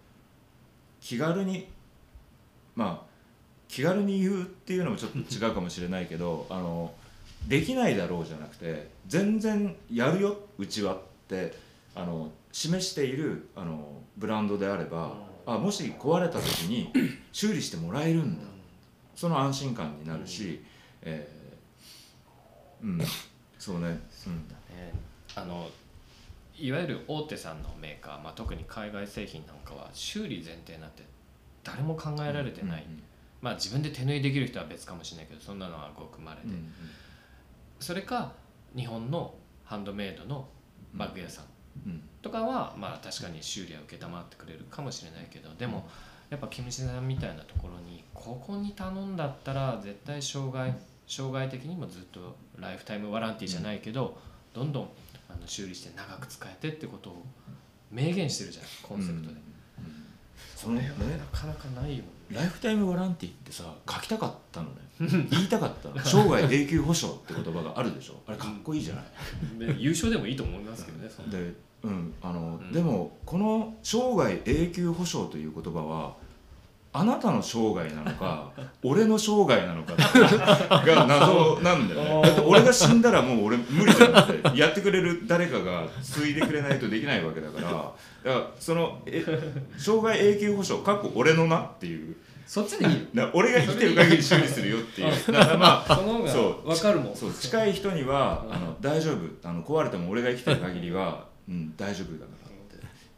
[1.01, 1.67] 気軽に
[2.75, 3.09] まあ
[3.67, 6.93] 気軽に言うっていうのもちょっと違うかもしれないけどあの
[7.47, 10.97] できないだろうじゃなくて全然やるようちはっ
[11.27, 11.55] て
[11.95, 15.13] あの示しているあのブランドであれば、
[15.45, 16.91] あもし壊れた時に
[17.31, 18.43] 修理してもらえるんだ、
[19.15, 20.61] その安心感になるし、
[21.01, 23.01] えーうん。
[23.57, 23.93] そうね、うん。
[23.93, 23.99] ね。
[25.35, 25.69] あの
[26.59, 31.03] いわゆる大手さんのメーカー、まあ、特に海外製品なんかは修理前提なんて
[31.63, 33.03] 誰も考えられてない、うん
[33.41, 36.71] まあ自分で手縫いできる人は別かもしれないけどそんなのはごくまれで、うんうん。
[37.79, 38.33] それか
[38.75, 39.33] 日本の
[39.63, 40.47] ハンドメイドの
[40.93, 41.45] バッグ屋さん
[41.85, 42.01] うん。
[42.21, 45.87] とかは、まあ確かに修理は承ってくれるかもしれないけどでも
[46.29, 50.75] やっぱキムチさんみたいなところにここに頼んだったら絶対障害
[51.07, 54.15] 障害的にもずっとライフタイムワランティーじゃないけど、
[54.53, 54.89] どんどん
[55.29, 57.25] あの修理して長く使えてってことを
[57.91, 59.35] 明言してるじゃんコンセプトで、
[60.55, 64.75] それはなかなかないよライフタイムワランティってさ書きたかったのね。
[65.31, 65.95] 言いたかったの。
[66.03, 68.21] 生涯永久保証って言葉があるでしょ。
[68.27, 69.05] あれかっこいいじゃない。
[69.59, 71.53] で優勝でもいいと思いますけどねそんなで,、
[71.83, 72.13] うん。
[72.21, 72.71] あのうん。
[72.71, 76.17] でもこの生涯永久保証という言葉は
[76.91, 78.51] あなたの生涯なのか
[78.83, 79.93] 俺の生涯なのか
[80.83, 82.21] が謎なんだよね。
[82.23, 87.67] だって俺が死んだらもう俺無理じゃんってやってくれる誰かが継いでくれないとできないわけだから。
[87.71, 89.23] だからそのえ
[89.77, 92.15] 生涯永久保証かっこ俺のなっていう。
[92.47, 95.31] そっちでいい俺が生きてる限り修理するよっていう。
[95.31, 97.15] だからまあ その方が分かるもん。
[97.15, 97.33] そう。
[97.33, 99.47] 近い人にはうんあの大丈夫。
[99.47, 102.48] あの壊れても俺が生きてる限りは、うん、大丈夫だから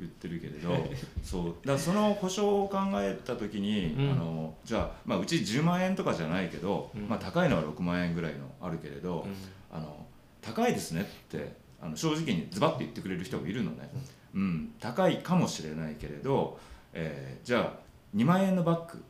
[0.02, 0.76] 言ってるけれど
[1.24, 1.46] そう。
[1.46, 4.12] だからその保証を考えた時に、うん。
[4.12, 7.08] あのじゃあ、まあ、うち10万円とかじゃないけど、うん。
[7.08, 9.36] まあ、高いのは6万円ぐらいのあるけれど、うん。
[9.72, 10.06] あの
[10.42, 13.90] 高いですねってあの正直にズバッと言ってくれる人もいるのね、
[14.36, 16.60] うん、高いかもしれないけれど、
[16.94, 19.04] えーじゃあ2万円のバッグ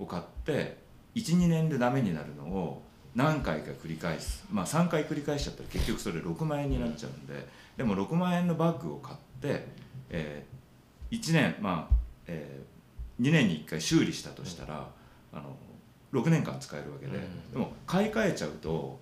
[0.00, 0.76] を買って
[1.14, 2.82] 12年でダメになるのを
[3.14, 4.44] 何回か繰り返す。
[4.50, 9.68] まあ3回繰り返しちゃったら結局それ6万円になっちゃうんででも6万円のバッグを買って、
[10.12, 10.44] え
[11.10, 11.94] 1年まあ、
[12.26, 12.62] え
[13.20, 14.86] 2年に1回修理したとしたら、
[15.32, 15.56] あの
[16.12, 17.52] 6年間使えるわけで、うん。
[17.52, 19.00] でも買い替えちゃうと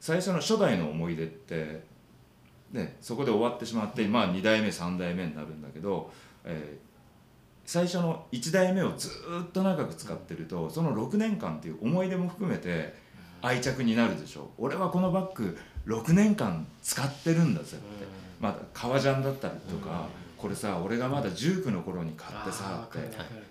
[0.00, 1.82] 最初の初代の思い出って、
[2.72, 6.12] ね、そこで終わってしまって、まあ、2代目3代目になるんだけど、
[6.44, 6.94] えー
[7.66, 12.94] 最初の1代目をずーっと長く使ってるとその6年間っていう思い出も含めて
[13.40, 14.50] 愛着になるでしょ。
[14.56, 18.06] 俺はこのバッグ6年間使ってるんだぜって、
[18.40, 20.06] まあ、革ジャンだったりとか、
[20.44, 23.00] これさ俺がまだ19の頃に買ってさって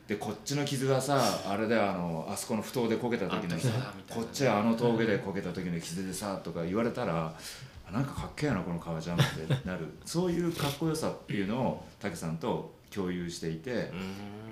[0.06, 3.70] でこっちの傷はさあれであのあそこの不当でこけた時のさ
[4.08, 7.34] こっちはあの峠でこけた時の傷でさとか言われたら
[7.88, 9.88] あなんかかっけえなこの革ジャンってなる。
[10.06, 13.91] そういうかっこよさっていうのを武さんと共有していて、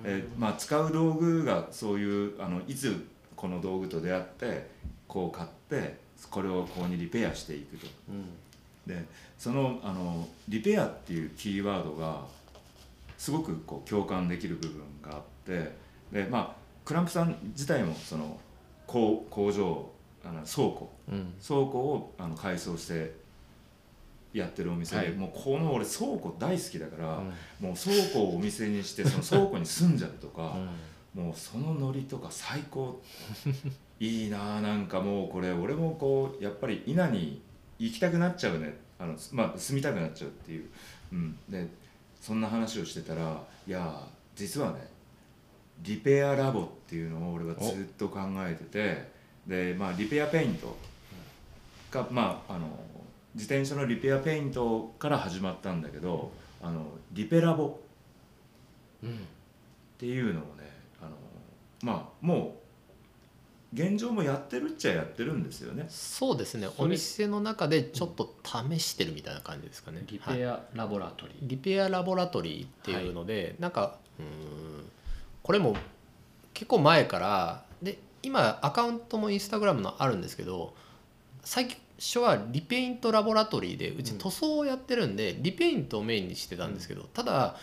[0.03, 4.67] えまあ、使う道具がそういうあのいつこの道具と出会って
[5.07, 5.99] こう買って
[6.31, 7.85] これをこうにリペアしていくと。
[8.95, 9.05] で
[9.37, 12.25] そのあのリペアっていうキーワードが
[13.17, 15.75] すごくこう共感できる部分があって
[16.11, 18.39] でまあクランプさん自体もその
[18.87, 19.89] 工工場
[20.23, 20.91] あの倉庫。
[21.09, 21.33] うん。
[21.45, 23.13] 倉庫をあの改装して
[24.33, 24.95] やってるお店。
[24.95, 25.11] で、はい。
[25.13, 27.67] もうこの俺倉庫大好きだから、うん。
[27.67, 30.55] もう倉庫をお店にしてその倉庫に住んじゃうとか、
[31.15, 31.23] うん。
[31.23, 33.01] もうそのノリとか最高。
[33.99, 37.39] いいなあなんかもうこれ俺もこうやっぱり稲に
[37.81, 38.77] 行きたくなっちゃうね。
[38.99, 40.69] あの、まあ、住みたくなっちゃうっていう、
[41.11, 41.67] うん、で
[42.19, 44.87] そんな話をしてたらいや実はね
[45.81, 49.11] リペアラボっていうのを俺はずっと考えてて
[49.47, 50.77] で、まあ、リペアペイント。
[51.89, 52.67] がまああの
[53.33, 57.79] 自転車のリペアペイントから始まったんだけどあのリペラボ。
[59.03, 59.09] うん。
[59.09, 59.13] っ
[59.97, 60.71] ていうのをね
[61.01, 61.11] あの
[61.83, 62.60] まあもう
[63.73, 65.85] 現状もやってるっちゃやってるんですよね。
[65.89, 66.67] そうですね。
[66.77, 70.03] お店の中でちょっと試してるみたいな感じですかね。
[70.07, 74.91] リはいペアラボラトリー、リペアラボラトリーっていうので、なんかうーん
[75.41, 75.75] これも
[76.53, 80.75] 結構前からで今アカウントもインスタグラムのあるんですけど
[81.43, 81.67] 最
[81.97, 84.17] 初はリペイントラボラトリーでうちうん。
[84.17, 87.55] 塗装をやってるんで、リペイントをメインにしてたんですけど、ただ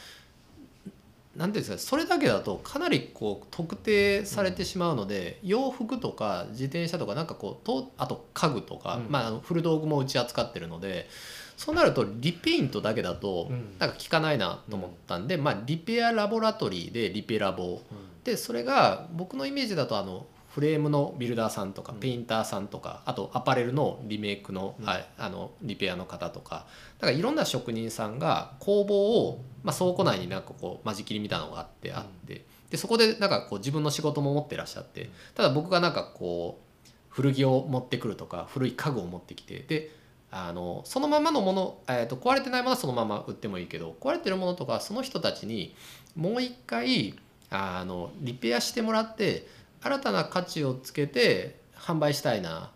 [1.38, 9.12] なんていうんですかそれだけだとかなりこう特定されてしまうので、洋服とか自転車とかなんかこうとあと家具とか、うん。
[9.12, 11.08] まあ、あの古道具もうち扱ってるので
[11.56, 13.76] そうなるとリペイントだけだとうん。
[13.78, 17.82] なんか効かないなと思ったんで、まあ、リペアラボラトリーでリペラボ。
[18.24, 21.98] でそれが僕のイメージだとあのフレームのビルダーさんとかうん。
[22.00, 24.84] ペインターさんとかあとアパレルのリメイクの,、うん。
[24.84, 26.66] はい、あのリペアの方とか。
[26.98, 32.44] だからいろんな職人さんが工房を、まあ、倉庫内になんかこう間仕切りみたいなのがあってあって。
[32.70, 39.90] でそこでなんかこう自分の仕事も持ってらっしゃってただ僕がなんかこう古着を持ってくるとか古い家具を持ってきてで
[40.30, 45.74] あのそのままのもの、えー、と壊れてないものはそのまま売ってもいいけど壊れてるものとかその人たちに
[46.14, 47.14] もう一回
[47.50, 49.46] あのリペアしてもらって
[49.80, 52.70] 新たな価値をつけて販売したいな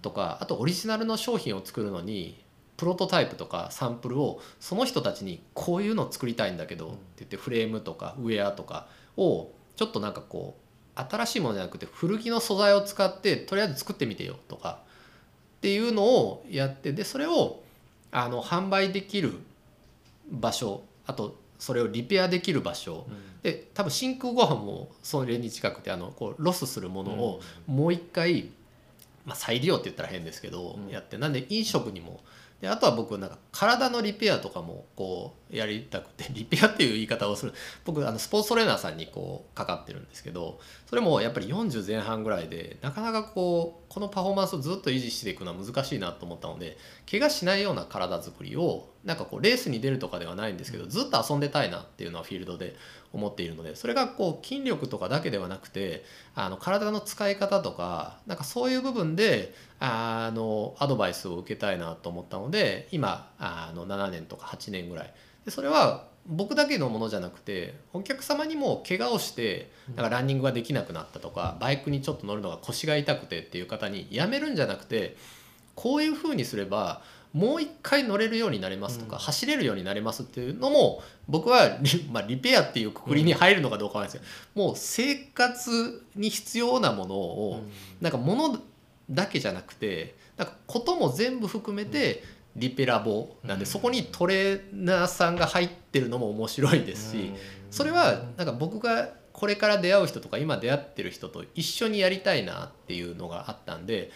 [0.00, 2.42] とかあとオリジナルの商品を作るのに
[2.76, 14.80] プロトタイプとかサンプルをその人たちにこういうのを作りたいんだけどって言ってフレームとかウェアとかをちょっとなんかこう新しいものじゃなくて古着の素材を使ってとりあえず作ってみてよとか
[15.58, 17.62] っていうのをやってでそれを
[18.10, 19.38] あの販売できる
[20.30, 23.06] 場所あとそれをリペアできる場所。
[23.44, 28.50] で多分真空ご飯もそれに近くてあのこうロスするものをもう一回、
[29.24, 30.88] まあ、再利用って言ったら変ですけど、うん。
[30.88, 32.20] やってなんで飲食にも。
[32.60, 37.52] であとは僕なんか体のリペアとかもこうやりたくて リペアっていう言い方をする。
[37.84, 40.58] 僕あのスポーツトレーナーさんにこうかかってるんですけど
[40.88, 46.76] それもやっぱり40前半ぐらいでなかなかこうこのパフォーマンスをずっと維持していくのは難しいなと思ったので
[47.08, 52.76] 怪我しないような体作りをなんかこうレースに出るとかではないんですけどずっと遊んでたいなっていうのはフィールドで
[53.12, 65.14] 思っているのでそれがこう筋力とかだけではなくてあの体の使い方とかなんかそういう部分であのアドバイスを受けたいなと思ったので今あの7年とか8年ぐらい。
[65.44, 75.16] でそれは僕だけのものじゃなくてお客様にも怪我をしてなんかランニングができなくなったとかバイクにちょっと乗るのが腰が痛くてっていう方にやめるんじゃなくて
[75.74, 77.02] こういうふうにすれば
[77.32, 79.22] もう一回乗れるようになれますとか、うん。
[79.22, 87.62] 走れるようになれますっていうのも僕はリ, まあ、リペアっていうくくりに入るのかどうかはないですけど、もう生活に必要なものを、
[88.00, 88.58] なんか物
[89.10, 92.22] だけじゃなくてなんかことも全部含めて
[92.54, 93.70] リペラボなんで、うん。
[93.70, 97.32] そこにトレーナーさんが入ってるのも面白いですし、
[97.70, 104.10] それはなんか僕がこれから出会う人とか今出会ってる人と一緒にやりたいなっていうのがあったんで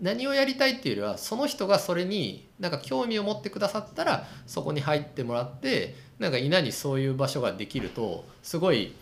[0.00, 8.94] 何をやりたいっていうよりはその人がそれになんか興味を持ってくださったらそこに入ってもらってなんか稲にそういう場所ができるとすごい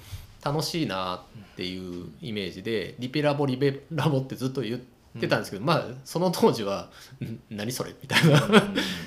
[0.45, 6.89] 楽しいなっていうイメージでリペラボリベラボってずっと言ってたんですけど、まあその当時は
[7.23, 8.41] 「ん 何それ?」みたいな。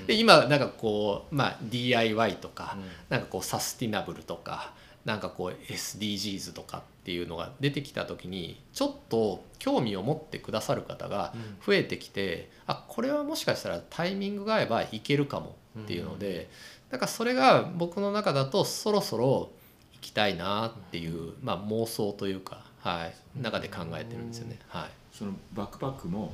[0.06, 2.78] で今なんかこう、まあ、DIY とか、
[3.10, 4.74] なんかこうサスティナブルとか
[5.06, 11.34] なんかこう SDGs とかっていうのが出てきた時にちょっと興味を持ってくださる方が
[11.66, 16.50] 増えてきて、あこれはもしかしたらタイミングが合えばいけるかもっていうので、
[16.92, 19.52] なんかそれが僕の中だとそろそろ
[19.94, 24.60] 行きたいなっていう、まあ、妄想というか、はい、中で考えてるんですよね。
[24.68, 24.90] はい。
[25.12, 26.34] そのバックパックも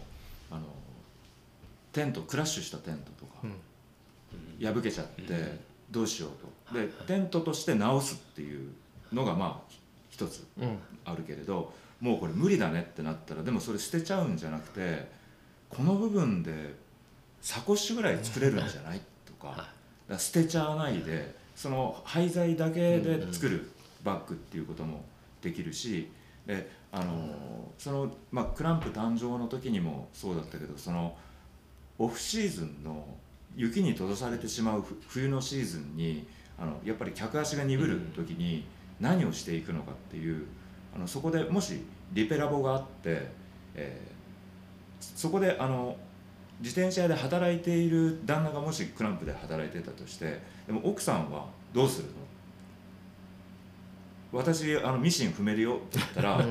[0.51, 0.61] あの
[1.91, 3.47] テントクラッシュしたテントとか、
[4.61, 6.79] 破けちゃってどうしようと。
[6.79, 8.71] でテントとして直すっていう
[9.11, 9.73] のがまあ
[10.09, 15.07] 一つうんあるけれどもうこれ無理だねってなったらでもそれ捨てちゃうんじゃなくて
[15.69, 16.75] この部分で
[17.41, 19.67] サコッシュぐらい作れるんじゃないとかか
[20.07, 23.71] ら捨てちゃわないでその廃材だけで作る
[24.03, 25.03] バッグっていうことも
[25.41, 26.09] できるし
[26.45, 27.29] であの
[27.77, 31.15] その、まあ、クランプ誕生の時にもそうだったけどその
[31.97, 33.05] オフシーズンの
[33.59, 36.25] 雪に閉ざされてしまうふ冬のシーズンに
[36.57, 38.63] あのやっぱり客足が鈍る時に
[38.99, 40.45] 何をしていくのかっていう
[40.95, 41.81] あのそこでもし
[42.13, 43.27] リペラボがあって、
[43.75, 44.19] えー
[45.15, 45.95] そこであの
[46.59, 52.11] 自転車屋で働いている旦那がもしクランプで働いてたとしてでも奥さんはどうするの？
[52.11, 52.15] っ
[54.43, 56.45] 私あのミシン踏めるよって言ったら、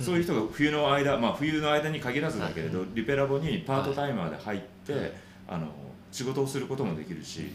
[0.00, 5.12] そういう人が冬の間、まあ、冬の間に限らずだけれど、リペラボにパートタイマーで入って、
[5.46, 5.68] あの
[6.14, 7.50] 仕事をすることもできるし、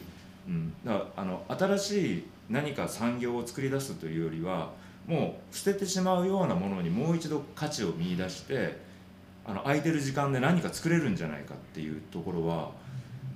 [0.45, 4.71] うん、だからあの新しい何か産業を作り出すというよりは
[5.07, 8.77] もう捨ててしまうようなものにもう一度価値を見出して
[9.45, 12.71] あの空いてる時間で何か作れるんじゃないかっていうところは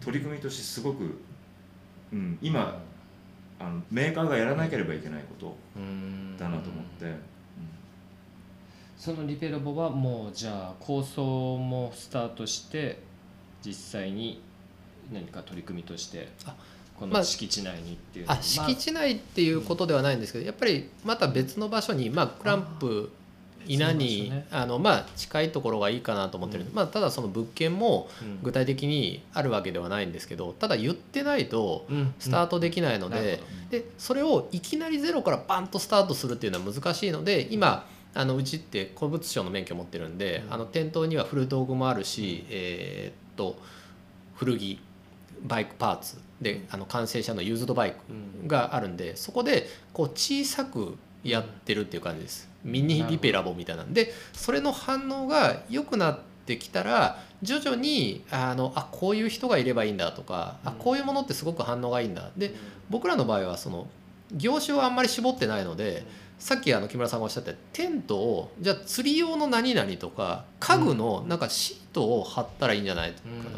[0.04, 1.22] 取り組みとしてすごく、
[2.12, 2.82] うん、今
[3.62, 5.56] あのメーカーがやらなければいけないこと
[6.38, 7.34] だなと思って。
[8.98, 13.00] そのリペラボはもうじゃあ構想もスタートして
[13.62, 14.42] 実際に
[15.12, 16.56] 何か取り組みとしてあ
[17.00, 23.12] こまあの敷地内にっていうのあま敷地内っていうことではないんですけどやっぱりまた別の場所に、まあ、クランプ
[23.68, 24.46] 稲に、ね。
[24.52, 28.40] あのまあ、近いところがいいかなと思ってるんで、まあ、ただその物件もうん。
[28.44, 32.14] 具体的にあるわけではないんですけどただ言ってないとうん。
[32.20, 33.80] スタートできないので,、ほど。
[33.80, 40.54] でそれをいきなりゼロからバンとスタートするっていうのは難しいので今あのうちって古物商の免許持ってるんで、うん。
[40.54, 43.58] あの店頭には古道具もあるし、えーっと
[44.36, 44.80] 古着
[45.44, 48.48] バイクパーツであの完成車のユーズドバイクうん。
[48.48, 52.50] があるんでそこでこう小さくやってるっていう感じです。
[52.64, 60.76] ミニリペラボみたいなんでそれの反応が良くなってきたら徐々にあのあこういう人がいればいいんだとかあうん。
[60.78, 62.32] こういうものってすごく反応がいいんだ。
[62.38, 62.54] で
[62.90, 63.88] 僕らの場合はその
[64.32, 66.06] 業種をあんまり絞ってないので
[66.40, 73.54] さっきあの木村さんがおっしゃったテントをじゃあ釣り用の何々とか家具のなんかシートを貼ったらいいんじゃないとか、うん。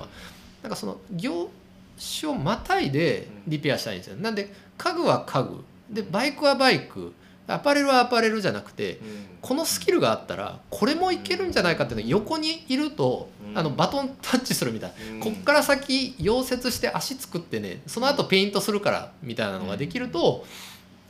[0.61, 1.49] なんかその業
[1.97, 4.17] 種をまたいでリペアしたいんですよ。
[4.17, 5.63] なんで家具は家具。
[5.89, 7.13] でバイクはバイク。
[7.47, 8.99] アパレルはアパレルじゃなくて
[9.39, 13.57] このスキルがあったらこれもいけるんじゃないかっていうのが横にいるとうん。
[13.57, 15.13] あのバトンタッチするみたいな。
[15.13, 15.19] うん。
[15.19, 20.45] こっから先溶接して足作ってねその後ペイントするからみたいなのができると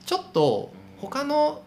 [0.05, 1.61] ちょっと他の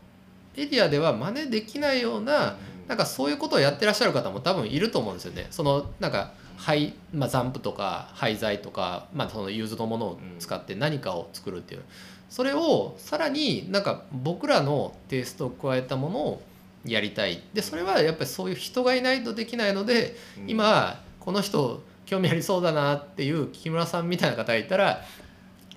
[0.56, 2.56] エリアでは真似できないような
[2.88, 5.46] なんかそういうことをやってらっしゃる方も多分いると思うんですよね。
[5.50, 11.82] そのなんか廃まあ、残布とか廃材とか、まあ、そのユーズのものを使って何かを作るっていう。
[12.28, 16.42] それをさらになんか僕らのテイストを加えたものを
[16.84, 17.42] やりたい。
[17.54, 25.02] でそれはやっぱりそういう人がいないとできないので今この人興味ありそうだなっていう木村さんみたいな方がいたら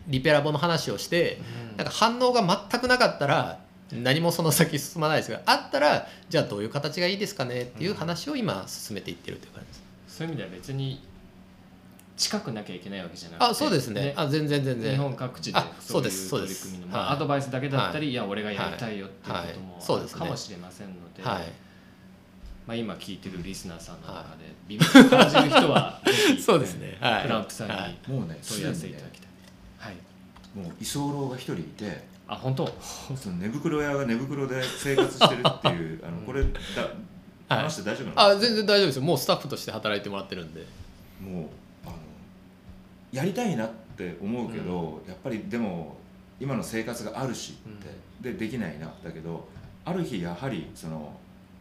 [0.07, 1.39] リペラボの話をして
[1.77, 3.59] なんか反応が全くなかったら
[3.91, 9.80] 何もその先進まないですがあったらじゃあどういう形がいいですかねっていう話を今進めていってるという感じです。
[10.21, 11.01] そういう意味では別に
[12.15, 14.13] 近くなきゃいけないわけじゃなくてあそうですね。
[14.15, 14.91] あ全然全然。
[14.91, 16.65] 日本各地であそそういうすそうです。
[16.65, 17.15] 取り組みの、まあはい。
[17.15, 19.47] アドバイスだけだったり、い、や俺がやりたいよっていうはい。
[19.47, 20.17] こともそうですね。
[20.17, 21.51] あるかもしれませんので、はい。
[22.67, 25.99] まあ、今聞いてるリスナーさんの中で微妙に感じる人は
[26.39, 26.95] そうですね。
[27.01, 27.23] はい。
[27.23, 27.97] クランプさんにはい。
[28.07, 29.29] もうね問い合わせいただきたい、
[29.79, 29.95] はい。
[30.59, 32.71] もう居候が一人いてあ本当？
[33.17, 36.47] その寝袋屋が寝袋で生活してるっていう あのこれだ
[37.57, 38.21] 話して大丈夫なの？
[38.21, 39.01] あ全然大丈夫ですよ。
[39.03, 40.65] もうスタッフとして働いてもらってるんで。
[41.21, 41.45] もう
[41.85, 41.95] あの
[43.11, 45.97] やりたいなって思うけど、やっぱりでも
[46.39, 47.71] 今の生活があるしっ
[48.21, 49.47] て、でできないなだけど
[49.85, 51.13] ある日やはりその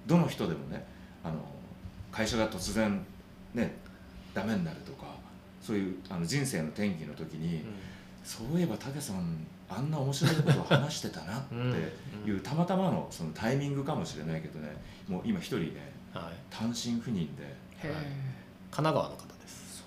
[0.07, 0.85] どの人でもね
[1.23, 1.35] あの
[2.11, 3.05] 会社が突然
[3.53, 3.77] ね
[4.33, 5.07] ダメになるとか
[5.61, 7.63] そういうあの人生の転機の時に、
[8.25, 11.55] そういえば武さんあんな面白いことを話してたなって
[12.29, 14.77] いう、 たまたまのそのタイミングかもしれないけどね
[15.09, 16.35] もう今一人ねはい。
[16.51, 17.45] 単身赴任で。
[17.45, 17.89] へ
[18.71, 19.85] 神奈川の方です。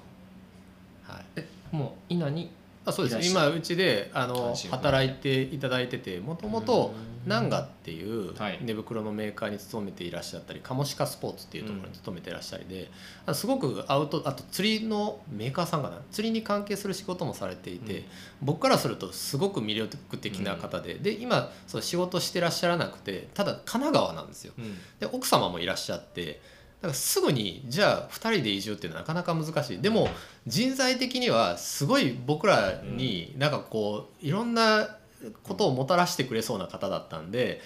[1.04, 1.26] はい。
[1.36, 2.52] えもう稲に
[2.86, 3.30] あそうです。
[3.30, 7.14] 今うちであの働いていただいててもともとうん。
[7.24, 8.60] ナンガっていうはい。
[8.62, 12.92] 寝袋のメーカーに勤めていらっしゃったりカモシカスポーツっていうところに勤めていらっしゃりで、
[13.26, 16.02] あのすごくアウトあと釣りのメーカーさんかな？
[16.12, 18.04] 釣りに関係する仕事もされていて、うん。
[18.42, 24.52] 僕からするとすごく魅力的な方で、で今そう仕事してらっしゃらなくてただ神奈川なんですよ。
[24.58, 24.76] うん。
[25.00, 26.38] で奥様もいらっしゃってだ
[26.84, 29.82] からすぐにじゃあ2人で移住っていうのはなかなか難しい。
[29.82, 30.10] でも
[30.46, 34.98] 人材的にはすごい僕らになんかこういろんな
[35.44, 37.62] ことをもたらしてくれそうな方だったんで、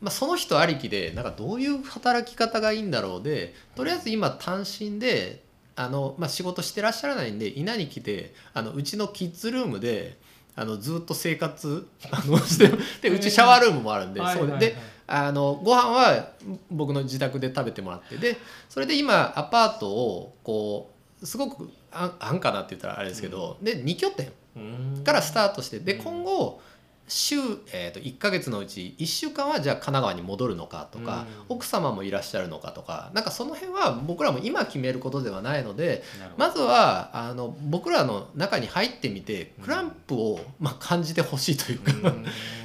[0.00, 5.42] まあ、その人ありきでなんかどういう働き方がいいんだろうでとりあえず今単身で
[5.76, 10.16] あの、まあ、仕事してらっしゃらないんで稲に来てあのうちのキッズルームで
[10.56, 12.70] あのずっと生活あのして
[13.02, 14.74] でうちシャワールームもあるんで、そうで
[15.08, 16.28] あのご飯は
[16.70, 18.36] 僕の自宅で食べてもらってで
[18.68, 20.90] それで今アパートをこ
[21.20, 24.60] うすごく安安価なって言ったらあれですけど、で2拠点う
[25.00, 25.04] ん。
[25.04, 26.02] からスタートしてでうん。
[26.02, 26.60] 今後
[27.08, 27.36] 週、
[27.72, 36.02] えー、と1ヶ月のうち1週間はじゃあ神奈川に戻るのかとか、奥様もいらっしゃるのかとかなんかその辺は僕らも今決めることではないので
[36.36, 42.12] まずはあの僕らの中に入ってみてクランプを、まあ、感じてほしいというか、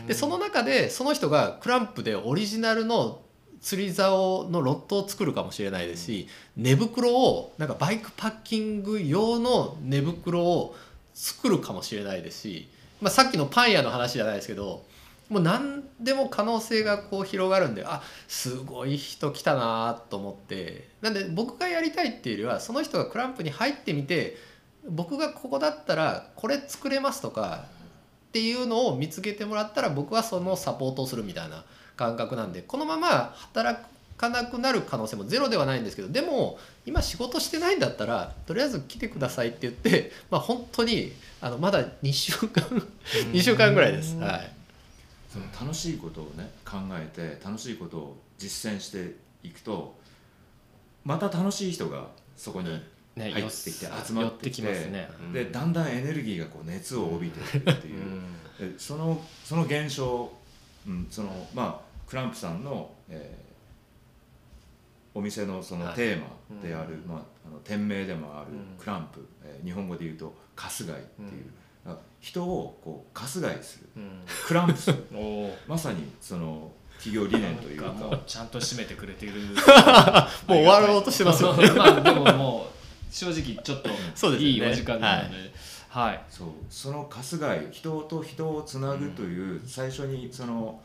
[0.07, 3.21] でその中でその人がクランプでオリジナルの
[3.61, 6.27] 釣り竿のロットを作るかもしれないですし、
[6.57, 10.75] 寝袋をなんかバイクパッキング用の寝袋を
[11.13, 12.67] 作るかもしれないですし、
[13.01, 14.83] まあ、さっきのパン屋の話じゃないですけど
[15.29, 20.89] もう何でも可能性がこう広がるんであすごい人来たなと思って。
[21.01, 24.37] なんで僕がやりたいっていうよりはその人がクランプに入ってみて
[24.89, 27.65] 僕がここだったらこれ作れますとか
[28.33, 31.63] っていうのを見つけてもらったら僕はそのサポートをするみたいな
[31.95, 33.79] 感覚なんでこのまま働
[34.17, 36.57] かなくなる可能性もゼロではないんですけどでも
[36.87, 42.63] 今仕事してないんだったらとりあえず来てくださいって言って、まあ、本当にあのまだ2週間
[43.31, 44.17] 2週間ぐらいです。
[44.17, 44.51] はい。
[45.31, 49.95] その楽しいことをね考えて楽しいことを実践していくと
[51.05, 52.81] また楽しい人がそこに
[53.15, 55.09] ね入ってきてよ集まってきますね。
[55.21, 55.33] うん。
[55.33, 58.03] でだんだんエネルギーがこう熱を帯びていくっていう、
[58.59, 60.31] でそのその現象、
[60.87, 63.43] うん、そのまあクランプさんの、えー
[65.15, 65.95] お店のそのはい。
[65.95, 68.77] テーマである、まあ、あの店名でもあるうん。
[68.79, 71.45] クランプ、えー日本語で言うと春日井っていう、
[71.85, 73.89] あ人をこう春日井する。
[74.47, 75.05] クランプする。
[75.67, 77.93] まさにその企業理念というか。
[78.25, 79.41] ちゃんと締めてくれている。
[80.47, 81.69] もう終わろうとしてますよね。
[81.77, 82.72] まあでももう
[83.13, 83.89] 正直ちょっと
[84.35, 85.53] いいお時間なので。
[85.89, 86.47] はい、そう。
[86.71, 90.81] その春日井人と人をつなぐという、最初にその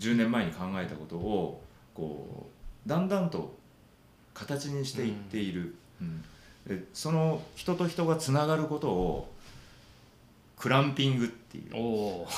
[0.00, 1.62] 10年前に考えたことを
[1.94, 2.50] こ
[2.84, 3.56] うだんだんと
[4.34, 6.24] 形にしていっている、うん。
[6.66, 9.32] でその人と人がつながることを
[10.56, 12.26] クランピングっていう。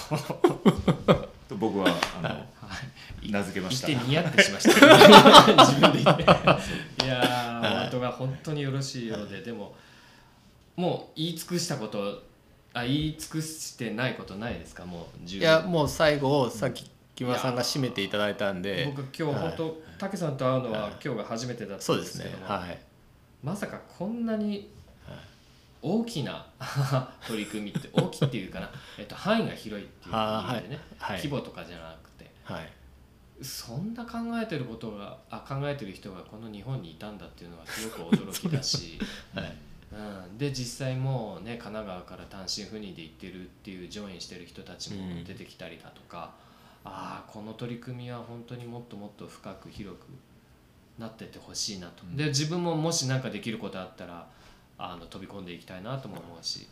[1.48, 1.88] と僕は
[2.22, 2.46] あの、
[3.28, 3.88] 名付けました。
[3.88, 4.86] 言ってニヤってしました、
[5.66, 6.22] 自分で言って。
[7.04, 9.74] いやーお後が本当によろしいようででも
[10.76, 12.22] もう言い尽くしたこと
[12.72, 22.78] あ言い尽くしてないことないですかもういやもう最後さっき木村さんが締めていただいたんで僕今日本当武さんと会うのは今日が初めてだったんですけども、はい
[23.42, 24.70] まさかこんなに
[25.82, 26.46] 大きな
[27.26, 32.68] 取り組みって大きいっていうかな、えっと、範囲が広いっていう意味でね、はい規模とかじゃなくてはい
[33.42, 38.98] そんな考えてることがあ考えてる人がこの日本にいたんだっていうのはすごく驚きだし、
[39.34, 39.56] はい。
[39.92, 46.32] うん、で実際もうね神奈川から単身赴任で行ってるっていうジョインしてる人たちも出てきたりだとか、
[46.84, 50.06] ああこの取り組みは本当にもっともっと深く広く
[50.98, 54.28] なってってほしいなと、で自分ももし何かできることあったら
[54.78, 56.68] あの飛び込んでいきたいなとも思うし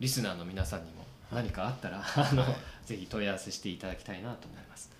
[0.00, 2.44] リスナーの皆さんにも何かあったら、あの
[2.84, 4.95] ぜひ問い合わせしていただきたいなと思います。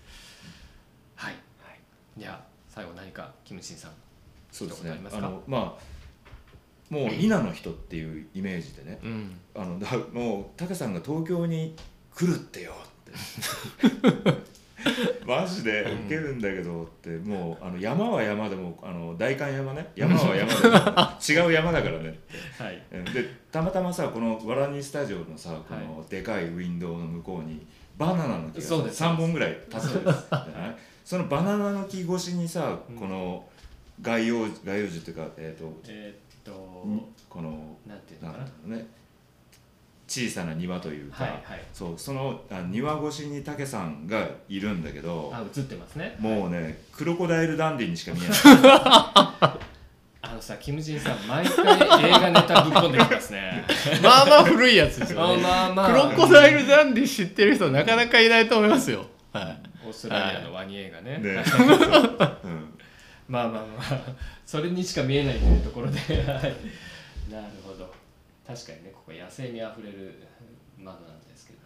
[1.17, 1.35] はい、
[2.19, 3.91] では最後何かキムシンさん
[4.51, 4.91] そうですね。
[4.91, 5.27] ありますか？
[5.27, 5.97] あのまあ
[6.89, 9.39] もう稲の人っていうイメージでね、うん。
[9.55, 11.75] あのだもうタカさんが東京に
[12.15, 14.37] 来るってよって。
[15.25, 19.85] マジでウケるんだけどって、もうあの山は山でもあの代官山ね。
[19.95, 22.63] 山は山でも違う山だからねって。
[22.63, 22.81] はい。
[22.93, 23.03] うん。
[23.05, 27.65] でたまたまさこのわらにスタジオのさこのでかいウィンドウの向こうに
[27.97, 29.03] バナナの木がそうです。
[29.03, 30.27] 3本ぐらい立つんです
[31.07, 32.97] そのバナナの木越しにさうん。
[32.97, 33.45] この
[34.01, 38.75] 街葉街葉樹っていうか、えー、とえーっとにこのなんていうのかな？
[38.75, 38.85] ね？
[40.05, 41.63] 小さな庭というか、はいはい。
[41.73, 46.17] そうそのあ庭越しに武さんがいるんだけどあ映ってますね。
[46.19, 48.37] もうねクロコダイルダンディにしか見えない。
[50.23, 53.65] あのさキムジンさん毎回映画ネタぶっ込んできますね。
[54.03, 55.41] まあまあ古いやつですよね。
[55.41, 59.05] まあまあクロコダイルダンディ知ってる人なかなかいないと思いますよ。
[59.31, 61.17] はいオーストラリアのワニ映画ね。
[61.19, 61.43] ね、
[63.29, 64.01] まあまあまあ。
[64.45, 65.99] それにしか見えないというところで。
[65.99, 66.11] はい。
[67.31, 67.93] なるほど。
[68.45, 70.21] 確かにねここ野生にあふれる
[70.77, 71.59] 窓なんですけど。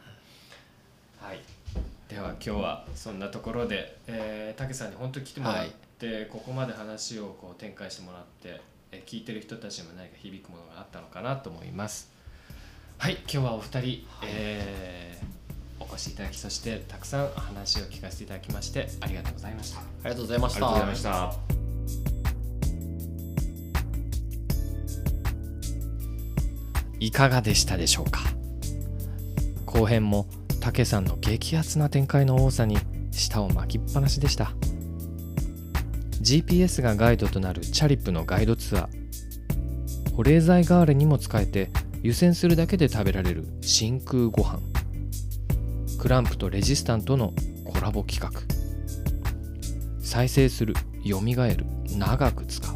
[1.26, 1.40] はい。
[2.08, 8.62] では今日はそんなところで、えー、竹さんに本当に来てもらって、ここまで話をこう展開してもらって、
[8.92, 12.12] えー聞いてる人たちにも何か響くものがあったのかなと思います。
[12.98, 13.14] はい。
[13.22, 15.21] 今日はお二人、えー
[16.02, 19.80] しいただきそしてたくさん話を聞かせていただきましてありがとうございました。
[19.80, 21.36] ありがとうございましありがとうございまたした。
[27.00, 28.22] いかがでしたでしょうか？
[29.66, 30.28] 後編も
[30.60, 32.78] 武さんの激アツな展開の多さに
[33.12, 34.52] 舌を巻きっぱなしでした。
[36.22, 40.16] GPS がガイドとなるチャリップのガイドツアー。
[40.16, 41.72] 保冷剤代わりにも使えて
[42.04, 44.60] 湯煎するだけで食べられる真空ご飯
[46.02, 47.32] クランプとレジスタントの
[47.64, 48.42] コラボ企画。
[50.04, 50.74] 再生する
[51.04, 52.76] よみがえる長く使う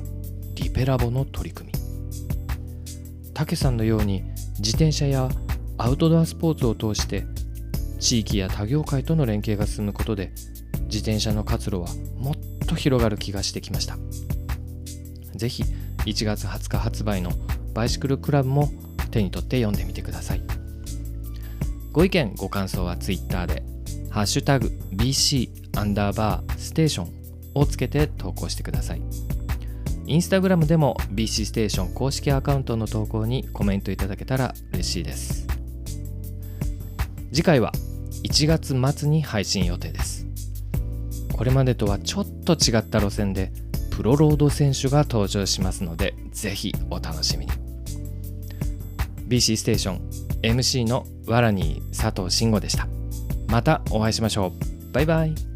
[0.53, 3.34] リペラボの取り組み。
[3.34, 4.21] たけさんのように
[4.59, 5.28] 自転車や
[5.80, 7.26] アウトドアスポーツを通して
[7.99, 10.32] 地域や他業界との連携が進むことで
[10.84, 11.88] 自転車の活路は
[12.19, 12.36] もっ
[12.67, 13.97] と広がる気がしてきました。
[15.34, 15.63] ぜひ
[16.05, 17.32] 1月20日発売の
[17.73, 18.69] バイシクルクラブも
[19.09, 20.55] 手に取って読んでみてください。
[21.96, 23.64] ご意見ご感想は Twitter で
[24.12, 27.14] 「ハッシュタグ #BC アンダーバーステーション」
[27.56, 29.02] をつけて投稿してください。
[30.06, 35.48] インスタグラムでも BC ステーション公式アカウントの投稿にコメントいただけたら嬉しいです。
[37.32, 37.72] 次回は
[38.24, 40.28] 1月末に配信予定です。
[41.32, 43.54] これまでとはちょっと違った路線で
[43.91, 47.54] プロロード選手が登場しますのでぜひお楽しみに。
[49.30, 50.02] BC ステーション
[50.41, 52.88] MC のわらに佐藤慎吾でした。
[53.47, 54.91] またお会いしましょう。
[54.91, 55.55] バイバイ。